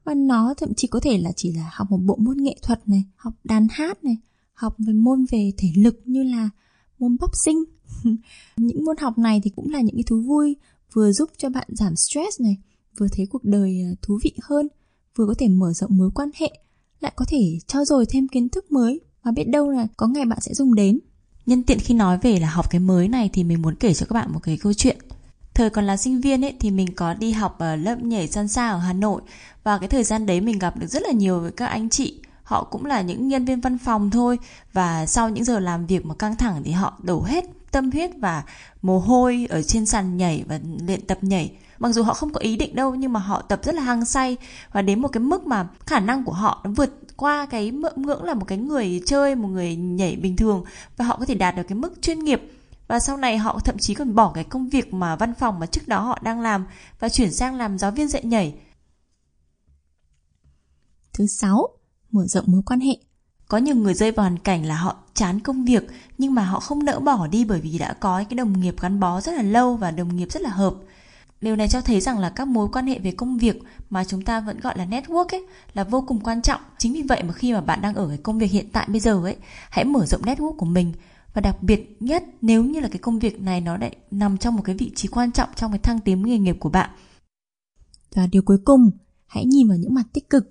Và 0.05 0.15
nó 0.15 0.55
thậm 0.57 0.75
chí 0.75 0.89
có 0.89 1.01
thể 1.01 1.19
là 1.19 1.33
chỉ 1.37 1.53
là 1.53 1.71
học 1.73 1.91
một 1.91 1.99
bộ 1.99 2.17
môn 2.17 2.37
nghệ 2.37 2.57
thuật 2.63 2.89
này, 2.89 3.05
học 3.17 3.35
đàn 3.45 3.67
hát 3.71 4.05
này, 4.05 4.17
học 4.53 4.77
về 4.79 4.93
môn 4.93 5.25
về 5.31 5.53
thể 5.57 5.69
lực 5.77 6.01
như 6.05 6.23
là 6.23 6.51
môn 6.99 7.17
boxing. 7.21 7.65
Những 8.57 8.85
môn 8.85 8.97
học 8.97 9.19
này 9.19 9.41
thì 9.45 9.51
cũng 9.51 9.71
là 9.71 9.81
những 9.81 9.95
cái 9.97 10.05
thú 10.07 10.21
vui, 10.21 10.57
vừa 10.93 11.13
giúp 11.13 11.31
cho 11.37 11.51
bạn 11.51 11.69
giảm 11.69 11.97
stress 11.97 12.41
này, 12.41 12.57
vừa 12.99 13.07
thấy 13.13 13.27
cuộc 13.27 13.45
đời 13.45 13.83
ờ, 13.91 13.95
thú 14.03 14.19
vị 14.25 14.33
hơn, 14.43 14.69
vừa 15.17 15.27
có 15.27 15.35
thể 15.39 15.49
mở 15.49 15.73
rộng 15.73 15.97
mối 15.97 16.11
quan 16.15 16.31
hệ 16.35 16.53
lại 17.03 17.13
có 17.17 17.25
thể 17.29 17.59
trao 17.67 17.85
dồi 17.85 18.07
thêm 18.09 18.29
kiến 18.29 18.49
thức 18.49 18.73
mới 18.73 19.01
và 19.23 19.33
biết 19.33 19.45
đâu 19.45 19.71
là 19.71 19.87
có 19.97 20.07
ngày 20.07 20.25
bạn 20.25 20.41
sẽ 20.41 20.55
dùng 20.55 20.75
đến. 20.75 21.01
Nhân 21.47 21.63
tiện 21.63 21.79
khi 21.79 21.95
nói 21.95 22.19
về 22.23 22.39
là 22.39 22.51
học 22.51 22.71
cái 22.71 22.81
mới 22.81 23.09
này 23.09 23.31
thì 23.33 23.45
mình 23.45 23.63
muốn 23.63 23.75
kể 23.75 23.95
cho 23.95 24.07
các 24.07 24.15
bạn 24.15 24.33
một 24.33 24.41
cái 24.43 24.59
câu 24.63 24.73
chuyện. 24.73 24.97
Thời 25.55 25.71
còn 25.71 25.85
là 25.85 25.97
sinh 25.97 26.21
viên 26.21 26.45
ấy 26.45 26.55
thì 26.61 26.71
mình 26.71 26.95
có 26.95 27.15
đi 27.15 27.33
học 27.33 27.59
ở 27.59 27.77
lớp 27.77 28.03
nhảy 28.03 28.27
dân 28.27 28.49
xa 28.49 28.71
ở 28.71 28.79
Hà 28.79 28.93
Nội. 28.93 29.23
Và 29.65 29.79
cái 29.79 29.89
thời 29.89 30.05
gian 30.05 30.27
đấy 30.27 30.41
mình 30.41 30.59
gặp 30.59 30.77
được 30.77 30.87
rất 30.87 31.03
là 31.03 31.13
nhiều 31.13 31.41
với 31.41 31.53
các 31.53 31.67
anh 31.67 31.91
chị. 31.91 32.21
Họ 32.43 32.65
cũng 32.65 32.85
là 32.85 33.01
những 33.01 33.29
nhân 33.29 33.45
viên 33.45 33.61
văn 33.61 33.79
phòng 33.79 34.11
thôi. 34.11 34.39
Và 34.73 35.07
sau 35.07 35.29
những 35.29 35.45
giờ 35.45 35.61
làm 35.61 35.87
việc 35.87 36.07
mà 36.07 36.15
căng 36.15 36.37
thẳng 36.37 36.63
thì 36.65 36.71
họ 36.71 36.99
đổ 37.03 37.23
hết 37.23 37.45
tâm 37.71 37.91
huyết 37.91 38.11
và 38.19 38.43
mồ 38.83 38.99
hôi 38.99 39.47
ở 39.51 39.63
trên 39.63 39.87
sàn 39.87 40.17
nhảy 40.17 40.45
và 40.49 40.61
luyện 40.87 41.07
tập 41.07 41.19
nhảy 41.23 41.53
mặc 41.83 41.93
dù 41.93 42.03
họ 42.03 42.15
không 42.15 42.33
có 42.33 42.41
ý 42.41 42.57
định 42.57 42.75
đâu 42.75 42.95
nhưng 42.95 43.13
mà 43.13 43.21
họ 43.21 43.43
tập 43.43 43.61
rất 43.65 43.75
là 43.75 43.83
hăng 43.83 44.05
say 44.05 44.37
và 44.73 44.83
đến 44.83 45.03
một 45.03 45.09
cái 45.09 45.21
mức 45.21 45.47
mà 45.47 45.69
khả 45.87 46.01
năng 46.01 46.25
của 46.25 46.33
họ 46.33 46.61
nó 46.65 46.71
vượt 46.71 46.91
qua 47.17 47.47
cái 47.47 47.71
ngưỡng 47.97 48.25
là 48.25 48.35
một 48.35 48.45
cái 48.45 48.59
người 48.59 49.03
chơi 49.07 49.35
một 49.35 49.49
người 49.49 49.77
nhảy 49.77 50.17
bình 50.17 50.37
thường 50.37 50.65
và 50.97 51.05
họ 51.05 51.17
có 51.17 51.25
thể 51.25 51.35
đạt 51.35 51.57
được 51.57 51.63
cái 51.69 51.79
mức 51.79 52.03
chuyên 52.03 52.19
nghiệp 52.19 52.43
và 52.89 53.01
sau 53.01 53.17
này 53.17 53.39
họ 53.39 53.61
thậm 53.65 53.77
chí 53.79 53.95
còn 53.95 54.15
bỏ 54.15 54.33
cái 54.35 54.45
công 54.45 54.69
việc 54.69 54.95
mà 54.95 55.17
văn 55.17 55.35
phòng 55.35 55.59
mà 55.59 55.67
trước 55.67 55.89
đó 55.89 56.01
họ 56.01 56.19
đang 56.23 56.41
làm 56.41 56.67
và 57.01 57.09
chuyển 57.09 57.33
sang 57.33 57.55
làm 57.55 57.79
giáo 57.79 57.91
viên 57.91 58.09
dạy 58.09 58.25
nhảy. 58.25 58.55
Thứ 61.13 61.27
sáu, 61.27 61.69
mở 62.11 62.27
rộng 62.27 62.45
mối 62.49 62.63
quan 62.67 62.81
hệ. 62.81 62.97
Có 63.49 63.59
nhiều 63.59 63.75
người 63.75 63.95
rơi 63.95 64.11
vào 64.11 64.25
hoàn 64.25 64.39
cảnh 64.39 64.67
là 64.67 64.77
họ 64.77 64.97
chán 65.15 65.41
công 65.41 65.65
việc 65.65 65.83
nhưng 66.19 66.35
mà 66.35 66.45
họ 66.45 66.61
không 66.61 66.85
nỡ 66.85 67.01
bỏ 67.01 67.27
đi 67.27 67.45
bởi 67.45 67.61
vì 67.61 67.79
đã 67.79 67.93
có 68.01 68.25
cái 68.29 68.37
đồng 68.37 68.61
nghiệp 68.61 68.75
gắn 68.81 69.01
bó 69.01 69.21
rất 69.21 69.33
là 69.33 69.43
lâu 69.43 69.77
và 69.77 69.91
đồng 69.91 70.17
nghiệp 70.17 70.33
rất 70.33 70.43
là 70.43 70.51
hợp 70.51 70.75
Điều 71.43 71.57
này 71.57 71.69
cho 71.69 71.81
thấy 71.81 72.01
rằng 72.01 72.19
là 72.19 72.31
các 72.31 72.49
mối 72.49 72.69
quan 72.73 72.87
hệ 72.87 72.99
về 72.99 73.11
công 73.11 73.39
việc 73.39 73.63
mà 73.91 74.05
chúng 74.05 74.23
ta 74.23 74.41
vẫn 74.41 74.61
gọi 74.61 74.79
là 74.79 74.87
network 74.87 75.27
ấy 75.29 75.47
là 75.75 75.85
vô 75.85 76.05
cùng 76.09 76.21
quan 76.21 76.43
trọng. 76.43 76.61
Chính 76.79 76.93
vì 76.93 77.03
vậy 77.03 77.23
mà 77.23 77.33
khi 77.33 77.53
mà 77.53 77.61
bạn 77.61 77.81
đang 77.83 77.95
ở 77.95 78.09
cái 78.09 78.19
công 78.19 78.39
việc 78.39 78.51
hiện 78.51 78.67
tại 78.73 78.87
bây 78.91 79.01
giờ 79.01 79.23
ấy, 79.23 79.37
hãy 79.71 79.85
mở 79.85 80.07
rộng 80.07 80.23
network 80.23 80.57
của 80.57 80.67
mình 80.67 80.93
và 81.35 81.41
đặc 81.41 81.63
biệt 81.63 81.97
nhất 82.01 82.25
nếu 82.41 82.65
như 82.65 82.81
là 82.81 82.89
cái 82.89 82.99
công 82.99 83.19
việc 83.19 83.41
này 83.41 83.61
nó 83.61 83.77
lại 83.77 83.97
nằm 84.11 84.39
trong 84.39 84.57
một 84.57 84.63
cái 84.65 84.77
vị 84.77 84.93
trí 84.95 85.09
quan 85.09 85.33
trọng 85.33 85.49
trong 85.57 85.71
cái 85.73 85.79
thăng 85.79 86.01
tiến 86.01 86.23
nghề 86.23 86.39
nghiệp 86.39 86.57
của 86.61 86.71
bạn. 86.71 86.91
Và 88.15 88.27
điều 88.27 88.43
cuối 88.43 88.59
cùng, 88.65 88.91
hãy 89.27 89.45
nhìn 89.45 89.69
vào 89.69 89.77
những 89.77 89.95
mặt 89.95 90.05
tích 90.13 90.31
cực. 90.31 90.49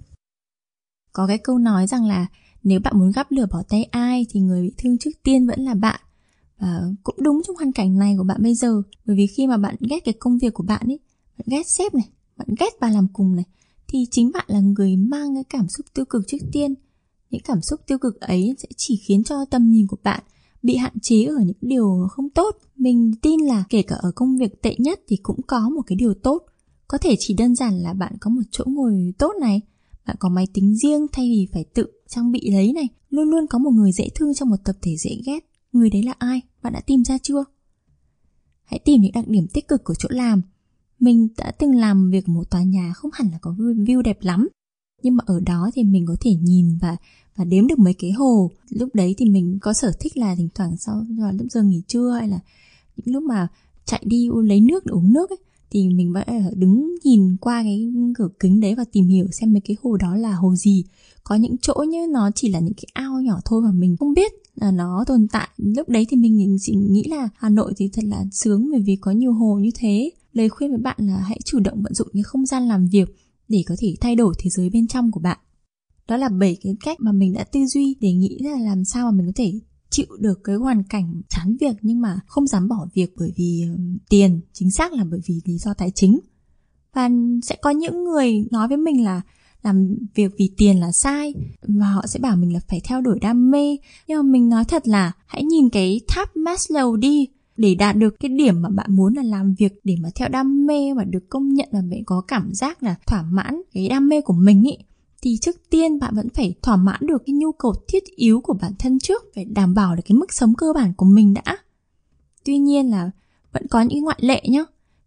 Có 1.14 1.28
cái 1.28 1.38
câu 1.38 1.58
nói 1.58 1.88
rằng 1.88 2.06
là 2.06 2.26
nếu 2.64 2.80
bạn 2.80 3.00
muốn 3.00 3.12
gắp 3.12 3.32
lửa 3.32 3.46
bỏ 3.52 3.64
tay 3.70 3.84
ai 3.84 4.26
thì 4.30 4.40
người 4.40 4.62
bị 4.62 4.74
thương 4.78 4.98
trước 4.98 5.12
tiên 5.24 5.48
vẫn 5.48 5.60
là 5.60 5.74
bạn. 5.74 6.00
Và 6.62 6.84
cũng 7.04 7.16
đúng 7.20 7.42
trong 7.48 7.56
hoàn 7.56 7.72
cảnh 7.72 7.98
này 7.98 8.16
của 8.18 8.24
bạn 8.24 8.44
bây 8.44 8.56
giờ, 8.56 8.82
bởi 9.06 9.16
vì 9.16 9.28
khi 9.28 9.48
mà 9.48 9.58
bạn 9.58 9.76
ghét 9.80 10.00
cái 10.06 10.14
công 10.20 10.38
việc 10.38 10.54
của 10.54 10.64
bạn 10.64 10.88
ấy, 10.88 11.00
bạn 11.38 11.46
ghét 11.52 11.68
sếp 11.68 11.94
này, 11.94 12.10
bạn 12.38 12.48
ghét 12.60 12.70
bà 12.80 12.90
làm 12.90 13.08
cùng 13.14 13.36
này, 13.36 13.46
thì 13.88 14.06
chính 14.12 14.32
bạn 14.34 14.46
là 14.48 14.60
người 14.60 14.96
mang 14.96 15.36
cái 15.36 15.44
cảm 15.44 15.68
xúc 15.70 15.86
tiêu 15.94 16.06
cực 16.06 16.28
trước 16.28 16.38
tiên. 16.52 16.74
Những 17.30 17.42
cảm 17.46 17.62
xúc 17.62 17.80
tiêu 17.88 17.98
cực 17.98 18.20
ấy 18.22 18.56
sẽ 18.58 18.68
chỉ 18.78 18.98
khiến 18.98 19.24
cho 19.24 19.46
tầm 19.46 19.72
nhìn 19.72 19.88
của 19.88 19.98
bạn 20.04 20.24
bị 20.64 20.76
hạn 20.76 20.94
chế 21.02 21.24
ở 21.24 21.40
những 21.46 21.58
điều 21.62 22.08
không 22.12 22.30
tốt. 22.30 22.58
Mình 22.76 23.12
tin 23.22 23.40
là 23.40 23.64
kể 23.70 23.82
cả 23.82 23.96
ở 23.96 24.12
công 24.16 24.38
việc 24.38 24.62
tệ 24.62 24.76
nhất 24.78 25.00
thì 25.08 25.18
cũng 25.24 25.42
có 25.48 25.70
một 25.70 25.82
cái 25.88 25.96
điều 25.96 26.14
tốt. 26.14 26.46
Có 26.88 26.98
thể 26.98 27.16
chỉ 27.20 27.34
đơn 27.34 27.56
giản 27.56 27.80
là 27.80 27.94
bạn 27.94 28.14
có 28.22 28.30
một 28.30 28.42
chỗ 28.52 28.64
ngồi 28.68 29.14
tốt 29.18 29.34
này, 29.42 29.62
bạn 30.08 30.16
có 30.20 30.30
máy 30.30 30.48
tính 30.54 30.76
riêng 30.76 31.08
thay 31.12 31.26
vì 31.26 31.48
phải 31.54 31.64
tự 31.74 31.86
trang 32.08 32.32
bị 32.32 32.50
lấy 32.52 32.74
này, 32.74 32.88
luôn 33.10 33.30
luôn 33.30 33.48
có 33.48 33.58
một 33.60 33.72
người 33.72 33.92
dễ 33.92 34.10
thương 34.16 34.34
trong 34.34 34.50
một 34.50 34.58
tập 34.66 34.76
thể 34.82 34.96
dễ 34.98 35.22
ghét. 35.26 35.51
Người 35.72 35.90
đấy 35.90 36.04
là 36.04 36.14
ai? 36.18 36.42
Bạn 36.62 36.74
đã 36.74 36.82
tìm 36.82 37.04
ra 37.04 37.18
chưa? 37.18 37.44
Hãy 38.64 38.80
tìm 38.86 39.02
những 39.02 39.12
đặc 39.12 39.28
điểm 39.28 39.48
tích 39.54 39.68
cực 39.68 39.84
của 39.84 39.94
chỗ 39.96 40.10
làm. 40.12 40.42
Mình 41.00 41.28
đã 41.38 41.52
từng 41.60 41.76
làm 41.76 42.12
việc 42.12 42.26
ở 42.28 42.34
một 42.34 42.50
tòa 42.50 42.64
nhà 42.64 42.94
không 42.96 43.12
hẳn 43.14 43.30
là 43.32 43.38
có 43.42 43.52
view 43.52 44.02
đẹp 44.02 44.18
lắm, 44.22 44.48
nhưng 45.04 45.16
mà 45.16 45.24
ở 45.28 45.40
đó 45.40 45.70
thì 45.74 45.84
mình 45.84 46.06
có 46.08 46.16
thể 46.22 46.32
nhìn 46.34 46.78
và 46.82 46.98
và 47.36 47.44
đếm 47.44 47.68
được 47.68 47.80
mấy 47.80 47.94
cái 47.94 48.12
hồ 48.12 48.52
lúc 48.70 48.90
đấy 48.94 49.16
thì 49.18 49.30
mình 49.30 49.58
có 49.62 49.74
sở 49.74 49.92
thích 50.00 50.18
là 50.18 50.36
thỉnh 50.36 50.50
thoảng 50.56 50.78
sau 50.78 51.06
là 51.18 51.32
lúc 51.32 51.48
giờ 51.52 51.64
nghỉ 51.64 51.82
trưa 51.88 52.12
hay 52.20 52.28
là 52.28 52.40
những 52.96 53.16
lúc 53.16 53.24
mà 53.24 53.48
chạy 53.86 54.04
đi 54.06 54.30
lấy 54.44 54.62
nước 54.62 54.86
để 54.86 54.92
uống 54.92 55.14
nước 55.14 55.30
ấy, 55.30 55.38
thì 55.70 55.90
mình 55.90 56.14
vẫn 56.14 56.24
đứng 56.56 56.96
nhìn 57.04 57.38
qua 57.42 57.64
cái 57.64 57.94
cửa 58.16 58.30
kính 58.40 58.60
đấy 58.60 58.76
và 58.76 58.86
tìm 58.92 59.08
hiểu 59.08 59.26
xem 59.32 59.54
mấy 59.54 59.62
cái 59.62 59.78
hồ 59.84 59.98
đó 59.98 60.16
là 60.16 60.34
hồ 60.34 60.56
gì 60.56 60.84
có 61.24 61.36
những 61.36 61.58
chỗ 61.62 61.86
như 61.90 62.08
nó 62.08 62.32
chỉ 62.36 62.50
là 62.50 62.60
những 62.60 62.74
cái 62.74 62.86
ao 62.94 63.22
nhỏ 63.22 63.40
thôi 63.46 63.62
mà 63.62 63.72
mình 63.72 63.98
không 63.98 64.14
biết 64.14 64.32
là 64.56 64.72
nó 64.72 65.04
tồn 65.08 65.28
tại. 65.32 65.50
Lúc 65.58 65.90
đấy 65.90 66.06
thì 66.10 66.18
mình 66.18 66.58
chỉ 66.60 66.76
nghĩ 66.76 67.04
là 67.10 67.30
hà 67.36 67.50
nội 67.50 67.74
thì 67.78 67.90
thật 67.94 68.04
là 68.06 68.26
sướng 68.32 68.70
bởi 68.72 68.82
vì 68.82 68.96
có 68.96 69.12
nhiều 69.12 69.34
hồ 69.34 69.60
như 69.62 69.70
thế. 69.76 70.12
Lời 70.34 70.50
khuyên 70.50 70.70
với 70.70 70.80
bạn 70.80 70.98
là 71.00 71.18
hãy 71.18 71.40
chủ 71.46 71.60
động 71.60 71.82
vận 71.82 71.94
dụng 71.94 72.08
cái 72.14 72.24
không 72.24 72.46
gian 72.46 72.68
làm 72.68 72.88
việc 72.88 73.16
để 73.48 73.64
có 73.68 73.76
thể 73.80 73.96
thay 74.02 74.16
đổi 74.16 74.34
thế 74.40 74.50
giới 74.50 74.70
bên 74.70 74.88
trong 74.88 75.12
của 75.12 75.20
bạn. 75.20 75.38
Đó 76.08 76.18
là 76.18 76.30
bảy 76.30 76.58
cái 76.64 76.76
cách 76.84 76.98
mà 77.00 77.12
mình 77.12 77.34
đã 77.34 77.44
tư 77.44 77.66
duy 77.66 77.96
để 78.00 78.14
nghĩ 78.14 78.40
là 78.42 78.60
làm 78.60 78.86
sao 78.86 79.06
mà 79.06 79.18
mình 79.18 79.26
có 79.26 79.32
thể 79.36 79.54
chịu 79.90 80.08
được 80.20 80.40
cái 80.44 80.56
hoàn 80.56 80.84
cảnh 80.84 81.22
chán 81.30 81.58
việc 81.62 81.76
nhưng 81.82 82.02
mà 82.02 82.20
không 82.28 82.48
dám 82.48 82.68
bỏ 82.68 82.88
việc 82.94 83.14
bởi 83.18 83.34
vì 83.38 83.64
tiền, 84.10 84.42
chính 84.54 84.72
xác 84.72 84.94
là 84.94 85.04
bởi 85.04 85.20
vì 85.28 85.42
lý 85.46 85.58
do 85.58 85.74
tài 85.74 85.92
chính. 85.96 86.20
Và 86.94 87.10
sẽ 87.44 87.56
có 87.62 87.70
những 87.70 88.04
người 88.04 88.48
nói 88.52 88.68
với 88.68 88.78
mình 88.78 89.04
là 89.04 89.22
làm 89.64 89.96
việc 90.16 90.32
vì 90.38 90.52
tiền 90.58 90.80
là 90.80 90.92
sai, 90.92 91.34
và 91.62 91.86
họ 91.86 92.08
sẽ 92.08 92.20
bảo 92.20 92.36
mình 92.36 92.54
là 92.54 92.60
phải 92.70 92.82
theo 92.84 93.02
đuổi 93.02 93.20
đam 93.22 93.52
mê. 93.52 93.78
Nhưng 94.08 94.18
mà 94.18 94.32
mình 94.32 94.50
nói 94.50 94.66
thật 94.66 94.88
là, 94.88 95.12
hãy 95.26 95.44
nhìn 95.44 95.70
cái 95.70 96.02
tháp 96.08 96.36
Maslow 96.36 96.96
đi, 96.96 97.28
để 97.58 97.76
đạt 97.76 97.96
được 97.96 98.20
cái 98.20 98.30
điểm 98.30 98.62
mà 98.62 98.70
bạn 98.70 98.96
muốn 98.96 99.14
là 99.14 99.24
làm 99.24 99.54
việc 99.54 99.80
để 99.84 99.96
mà 100.02 100.10
theo 100.16 100.30
đam 100.30 100.66
mê 100.66 100.94
và 100.94 101.04
được 101.04 101.30
công 101.30 101.54
nhận 101.54 101.70
và 101.72 101.82
bạn 101.92 102.04
có 102.06 102.22
cảm 102.22 102.54
giác 102.54 102.84
là 102.84 102.96
thỏa 103.08 103.24
mãn 103.24 103.62
cái 103.74 103.90
đam 103.90 104.10
mê 104.10 104.22
của 104.22 104.34
mình 104.34 104.64
ý, 104.64 104.78
thì 105.22 105.38
trước 105.38 105.70
tiên 105.70 106.00
bạn 106.00 106.16
vẫn 106.16 106.30
phải 106.30 106.54
thỏa 106.62 106.76
mãn 106.76 107.00
được 107.02 107.24
cái 107.26 107.34
nhu 107.34 107.52
cầu 107.52 107.74
thiết 107.88 108.04
yếu 108.16 108.42
của 108.42 108.54
bản 108.62 108.74
thân 108.80 109.00
trước, 109.00 109.24
phải 109.36 109.46
đảm 109.46 109.74
bảo 109.74 109.96
được 109.96 110.04
cái 110.06 110.16
mức 110.16 110.34
sống 110.34 110.54
cơ 110.56 110.74
bản 110.74 110.94
của 110.94 111.06
mình 111.06 111.34
đã. 111.34 111.58
Tuy 112.46 112.58
nhiên 112.58 112.90
là 112.90 113.12
vẫn 113.54 113.68
có 113.68 113.82
những 113.82 114.02
ngoại 114.04 114.20
lệ 114.22 114.42
nhá. 114.50 114.64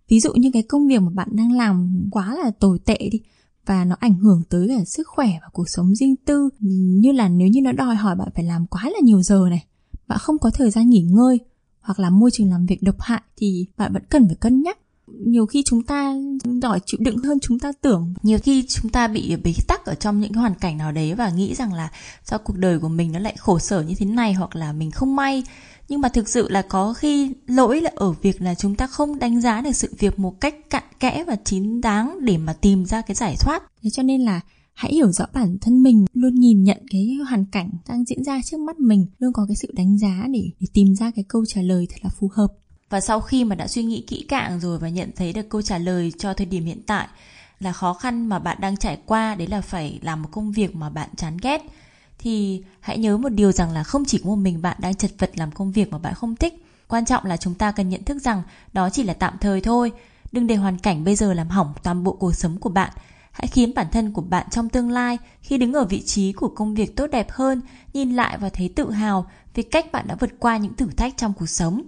Ví 0.08 0.20
dụ 0.20 0.32
như 0.34 0.50
cái 0.52 0.62
công 0.62 0.86
việc 0.86 1.02
mà 1.02 1.10
bạn 1.10 1.28
đang 1.32 1.52
làm 1.52 2.04
quá 2.10 2.36
là 2.44 2.50
tồi 2.50 2.78
tệ 2.78 3.08
đi 3.12 3.20
và 3.66 3.84
nó 3.84 3.96
ảnh 4.00 4.14
hưởng 4.14 4.42
tới 4.50 4.68
cả 4.68 4.84
sức 4.84 5.08
khỏe 5.08 5.28
và 5.42 5.48
cuộc 5.52 5.68
sống 5.68 5.94
riêng 5.94 6.16
tư. 6.16 6.48
Như 7.00 7.12
là 7.12 7.28
nếu 7.28 7.48
như 7.48 7.60
nó 7.62 7.72
đòi 7.72 7.94
hỏi 7.94 8.16
bạn 8.16 8.28
phải 8.34 8.44
làm 8.44 8.66
quá 8.66 8.82
là 8.84 8.98
nhiều 9.02 9.22
giờ 9.22 9.46
này, 9.50 9.64
bạn 10.08 10.18
không 10.22 10.38
có 10.38 10.50
thời 10.50 10.70
gian 10.70 10.90
nghỉ 10.90 11.02
ngơi 11.02 11.40
hoặc 11.80 11.98
là 11.98 12.10
môi 12.10 12.30
trường 12.30 12.50
làm 12.50 12.66
việc 12.66 12.82
độc 12.82 12.96
hại 13.00 13.22
thì 13.36 13.66
bạn 13.76 13.92
vẫn 13.92 14.02
cần 14.10 14.26
phải 14.26 14.36
cân 14.36 14.62
nhắc 14.62 14.78
nhiều 15.06 15.46
khi 15.46 15.62
chúng 15.66 15.82
ta 15.82 16.14
giỏi 16.62 16.80
chịu 16.86 17.00
đựng 17.02 17.18
hơn 17.18 17.38
chúng 17.40 17.58
ta 17.58 17.72
tưởng. 17.80 18.14
Nhiều 18.22 18.38
khi 18.42 18.64
chúng 18.68 18.90
ta 18.90 19.08
bị 19.08 19.36
bế 19.36 19.52
tắc 19.68 19.84
ở 19.84 19.94
trong 19.94 20.20
những 20.20 20.32
hoàn 20.32 20.54
cảnh 20.54 20.78
nào 20.78 20.92
đấy 20.92 21.14
và 21.14 21.30
nghĩ 21.30 21.54
rằng 21.54 21.72
là 21.72 21.90
do 22.24 22.38
cuộc 22.38 22.58
đời 22.58 22.78
của 22.78 22.88
mình 22.88 23.12
nó 23.12 23.18
lại 23.18 23.36
khổ 23.38 23.58
sở 23.58 23.82
như 23.82 23.94
thế 23.98 24.06
này 24.06 24.32
hoặc 24.32 24.56
là 24.56 24.72
mình 24.72 24.90
không 24.90 25.16
may. 25.16 25.42
Nhưng 25.88 26.00
mà 26.00 26.08
thực 26.08 26.28
sự 26.28 26.48
là 26.48 26.62
có 26.62 26.92
khi 26.92 27.30
lỗi 27.46 27.80
là 27.80 27.90
ở 27.94 28.12
việc 28.12 28.42
là 28.42 28.54
chúng 28.54 28.74
ta 28.74 28.86
không 28.86 29.18
đánh 29.18 29.40
giá 29.40 29.60
được 29.60 29.72
sự 29.72 29.94
việc 29.98 30.18
một 30.18 30.40
cách 30.40 30.70
cặn 30.70 30.82
kẽ 31.00 31.24
và 31.26 31.36
chín 31.44 31.80
đáng 31.80 32.18
để 32.20 32.38
mà 32.38 32.52
tìm 32.52 32.84
ra 32.84 33.02
cái 33.02 33.14
giải 33.14 33.36
thoát. 33.40 33.62
Thế 33.82 33.90
cho 33.90 34.02
nên 34.02 34.20
là 34.20 34.40
hãy 34.74 34.92
hiểu 34.94 35.12
rõ 35.12 35.26
bản 35.34 35.58
thân 35.60 35.82
mình, 35.82 36.06
luôn 36.14 36.34
nhìn 36.34 36.64
nhận 36.64 36.78
cái 36.90 37.18
hoàn 37.28 37.44
cảnh 37.44 37.70
đang 37.88 38.04
diễn 38.04 38.24
ra 38.24 38.40
trước 38.44 38.60
mắt 38.60 38.78
mình, 38.78 39.06
luôn 39.18 39.32
có 39.32 39.46
cái 39.48 39.56
sự 39.56 39.70
đánh 39.72 39.98
giá 39.98 40.26
để 40.32 40.50
để 40.60 40.66
tìm 40.72 40.94
ra 40.94 41.10
cái 41.10 41.24
câu 41.28 41.44
trả 41.46 41.62
lời 41.62 41.86
thật 41.90 41.98
là 42.02 42.10
phù 42.20 42.30
hợp 42.34 42.48
và 42.90 43.00
sau 43.00 43.20
khi 43.20 43.44
mà 43.44 43.56
đã 43.56 43.68
suy 43.68 43.82
nghĩ 43.82 44.04
kỹ 44.06 44.26
càng 44.28 44.60
rồi 44.60 44.78
và 44.78 44.88
nhận 44.88 45.10
thấy 45.16 45.32
được 45.32 45.48
câu 45.48 45.62
trả 45.62 45.78
lời 45.78 46.12
cho 46.18 46.34
thời 46.34 46.46
điểm 46.46 46.64
hiện 46.64 46.82
tại 46.86 47.08
là 47.60 47.72
khó 47.72 47.94
khăn 47.94 48.26
mà 48.26 48.38
bạn 48.38 48.56
đang 48.60 48.76
trải 48.76 48.98
qua, 49.06 49.34
đấy 49.34 49.48
là 49.48 49.60
phải 49.60 49.98
làm 50.02 50.22
một 50.22 50.28
công 50.32 50.52
việc 50.52 50.76
mà 50.76 50.90
bạn 50.90 51.08
chán 51.16 51.36
ghét, 51.42 51.62
thì 52.18 52.62
hãy 52.80 52.98
nhớ 52.98 53.16
một 53.16 53.28
điều 53.28 53.52
rằng 53.52 53.72
là 53.72 53.82
không 53.82 54.04
chỉ 54.04 54.18
có 54.18 54.30
một 54.30 54.36
mình 54.36 54.62
bạn 54.62 54.76
đang 54.80 54.94
chật 54.94 55.10
vật 55.18 55.30
làm 55.34 55.50
công 55.52 55.72
việc 55.72 55.90
mà 55.90 55.98
bạn 55.98 56.14
không 56.14 56.36
thích. 56.36 56.66
Quan 56.88 57.04
trọng 57.04 57.24
là 57.24 57.36
chúng 57.36 57.54
ta 57.54 57.72
cần 57.72 57.88
nhận 57.88 58.04
thức 58.04 58.18
rằng 58.18 58.42
đó 58.72 58.90
chỉ 58.90 59.02
là 59.02 59.14
tạm 59.14 59.38
thời 59.40 59.60
thôi. 59.60 59.92
Đừng 60.32 60.46
để 60.46 60.56
hoàn 60.56 60.78
cảnh 60.78 61.04
bây 61.04 61.16
giờ 61.16 61.34
làm 61.34 61.48
hỏng 61.48 61.72
toàn 61.82 62.04
bộ 62.04 62.12
cuộc 62.12 62.34
sống 62.34 62.58
của 62.58 62.70
bạn. 62.70 62.92
Hãy 63.30 63.46
khiến 63.46 63.72
bản 63.74 63.86
thân 63.92 64.12
của 64.12 64.22
bạn 64.22 64.46
trong 64.50 64.68
tương 64.68 64.90
lai, 64.90 65.18
khi 65.40 65.58
đứng 65.58 65.72
ở 65.72 65.84
vị 65.84 66.02
trí 66.02 66.32
của 66.32 66.48
công 66.48 66.74
việc 66.74 66.96
tốt 66.96 67.06
đẹp 67.06 67.30
hơn, 67.30 67.60
nhìn 67.92 68.12
lại 68.12 68.38
và 68.38 68.48
thấy 68.48 68.68
tự 68.68 68.90
hào 68.90 69.30
vì 69.54 69.62
cách 69.62 69.92
bạn 69.92 70.06
đã 70.06 70.16
vượt 70.20 70.30
qua 70.38 70.56
những 70.56 70.74
thử 70.74 70.86
thách 70.96 71.16
trong 71.16 71.32
cuộc 71.32 71.48
sống 71.48 71.82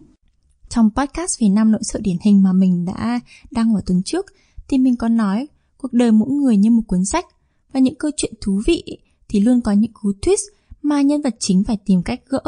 trong 0.69 0.91
podcast 0.97 1.41
về 1.41 1.49
năm 1.49 1.73
nội 1.73 1.81
sợ 1.85 2.01
điển 2.03 2.17
hình 2.23 2.43
mà 2.43 2.53
mình 2.53 2.85
đã 2.85 3.21
đăng 3.51 3.73
vào 3.73 3.83
tuần 3.87 4.03
trước 4.03 4.27
thì 4.69 4.79
mình 4.79 4.97
có 4.97 5.09
nói 5.09 5.49
cuộc 5.77 5.93
đời 5.93 6.13
mỗi 6.13 6.29
người 6.29 6.57
như 6.57 6.71
một 6.71 6.83
cuốn 6.87 7.05
sách 7.05 7.27
và 7.73 7.81
những 7.81 7.95
câu 7.95 8.11
chuyện 8.17 8.33
thú 8.41 8.61
vị 8.67 8.83
thì 9.29 9.41
luôn 9.41 9.61
có 9.61 9.73
những 9.73 9.93
cú 9.93 10.13
twist 10.23 10.43
mà 10.83 11.03
nhân 11.03 11.23
vật 11.23 11.37
chính 11.39 11.65
phải 11.65 11.77
tìm 11.85 12.03
cách 12.03 12.21
gỡ. 12.29 12.43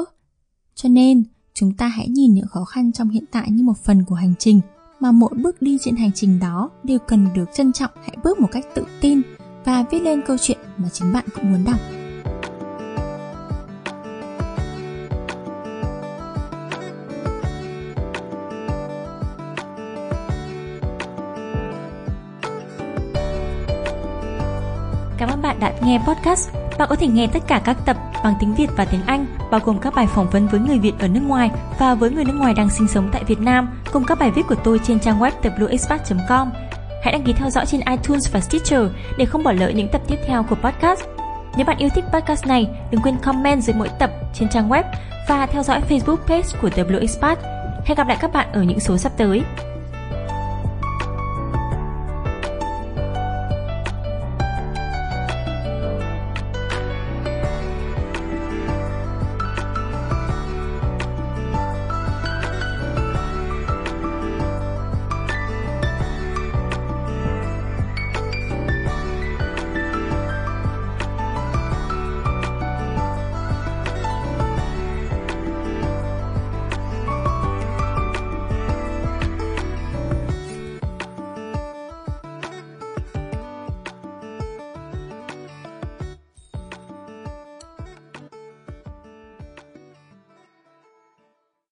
Cho 0.75 0.89
nên, 0.89 1.25
chúng 1.55 1.77
ta 1.77 1.89
hãy 1.89 2.09
nhìn 2.09 2.35
những 2.35 2.47
khó 2.47 2.65
khăn 2.65 2.93
trong 2.93 3.11
hiện 3.11 3.25
tại 3.31 3.51
như 3.51 3.63
một 3.63 3.79
phần 3.85 4.05
của 4.05 4.15
hành 4.15 4.35
trình 4.39 4.61
mà 5.01 5.13
mỗi 5.13 5.35
bước 5.43 5.63
đi 5.63 5.79
trên 5.81 5.97
hành 5.97 6.13
trình 6.15 6.39
đó 6.39 6.71
đều 6.85 6.99
cần 6.99 7.29
được 7.35 7.45
trân 7.55 7.73
trọng 7.73 7.91
hãy 8.03 8.17
bước 8.25 8.41
một 8.41 8.49
cách 8.53 8.67
tự 8.75 8.85
tin 9.01 9.23
và 9.65 9.85
viết 9.91 10.03
lên 10.03 10.23
câu 10.27 10.37
chuyện 10.41 10.59
mà 10.77 10.89
chính 10.89 11.13
bạn 11.13 11.25
cũng 11.35 11.53
muốn 11.53 11.65
đọc. 11.65 11.98
Cảm 25.19 25.29
ơn 25.29 25.43
bạn 25.43 25.61
đã 25.61 25.73
nghe 25.83 26.01
podcast. 26.07 26.51
Bạn 26.79 26.89
có 26.89 26.97
thể 26.97 27.07
nghe 27.07 27.27
tất 27.33 27.43
cả 27.47 27.61
các 27.65 27.77
tập 27.87 27.97
bằng 28.25 28.35
tiếng 28.41 28.55
Việt 28.55 28.67
và 28.77 28.85
tiếng 28.85 29.01
Anh, 29.07 29.27
bao 29.51 29.61
gồm 29.65 29.79
các 29.79 29.95
bài 29.95 30.07
phỏng 30.07 30.31
vấn 30.31 30.49
với 30.49 30.61
người 30.61 30.79
Việt 30.79 30.93
ở 30.99 31.09
nước 31.09 31.21
ngoài 31.27 31.51
và 31.79 31.95
với 31.95 32.11
người 32.11 32.25
nước 32.25 32.37
ngoài 32.37 32.55
đang 32.55 32.71
sinh 32.71 32.89
sống 32.89 33.09
tại 33.13 33.25
Việt 33.25 33.41
Nam, 33.41 33.69
cùng 33.93 34.05
các 34.05 34.19
bài 34.19 34.31
viết 34.31 34.43
của 34.49 34.55
tôi 34.55 34.81
trên 34.85 35.01
trang 35.01 35.21
web 35.21 35.31
wexpat.com. 35.43 36.51
Hãy 37.03 37.13
đăng 37.13 37.23
ký 37.23 37.33
theo 37.33 37.51
dõi 37.51 37.67
trên 37.67 37.81
iTunes 37.81 38.33
và 38.33 38.41
Stitcher 38.41 38.83
để 39.19 39.25
không 39.25 39.43
bỏ 39.43 39.53
lỡ 39.53 39.69
những 39.69 39.89
tập 39.89 40.03
tiếp 40.09 40.19
theo 40.27 40.43
của 40.43 40.57
podcast. 40.57 41.01
Nếu 41.57 41.67
bạn 41.67 41.79
yêu 41.79 41.89
thích 41.95 42.05
podcast 42.13 42.47
này, 42.47 42.69
đừng 42.91 43.03
quên 43.03 43.17
comment 43.19 43.63
dưới 43.63 43.77
mỗi 43.77 43.89
tập 43.99 44.11
trên 44.35 44.49
trang 44.49 44.69
web 44.69 44.83
và 45.29 45.47
theo 45.47 45.63
dõi 45.63 45.81
Facebook 45.89 46.17
page 46.27 46.49
của 46.63 46.69
WXpat. 46.69 47.37
Hẹn 47.85 47.97
gặp 47.97 48.09
lại 48.09 48.17
các 48.21 48.33
bạn 48.33 48.53
ở 48.53 48.63
những 48.63 48.81
số 48.81 48.97
sắp 48.97 49.13
tới. 49.17 49.43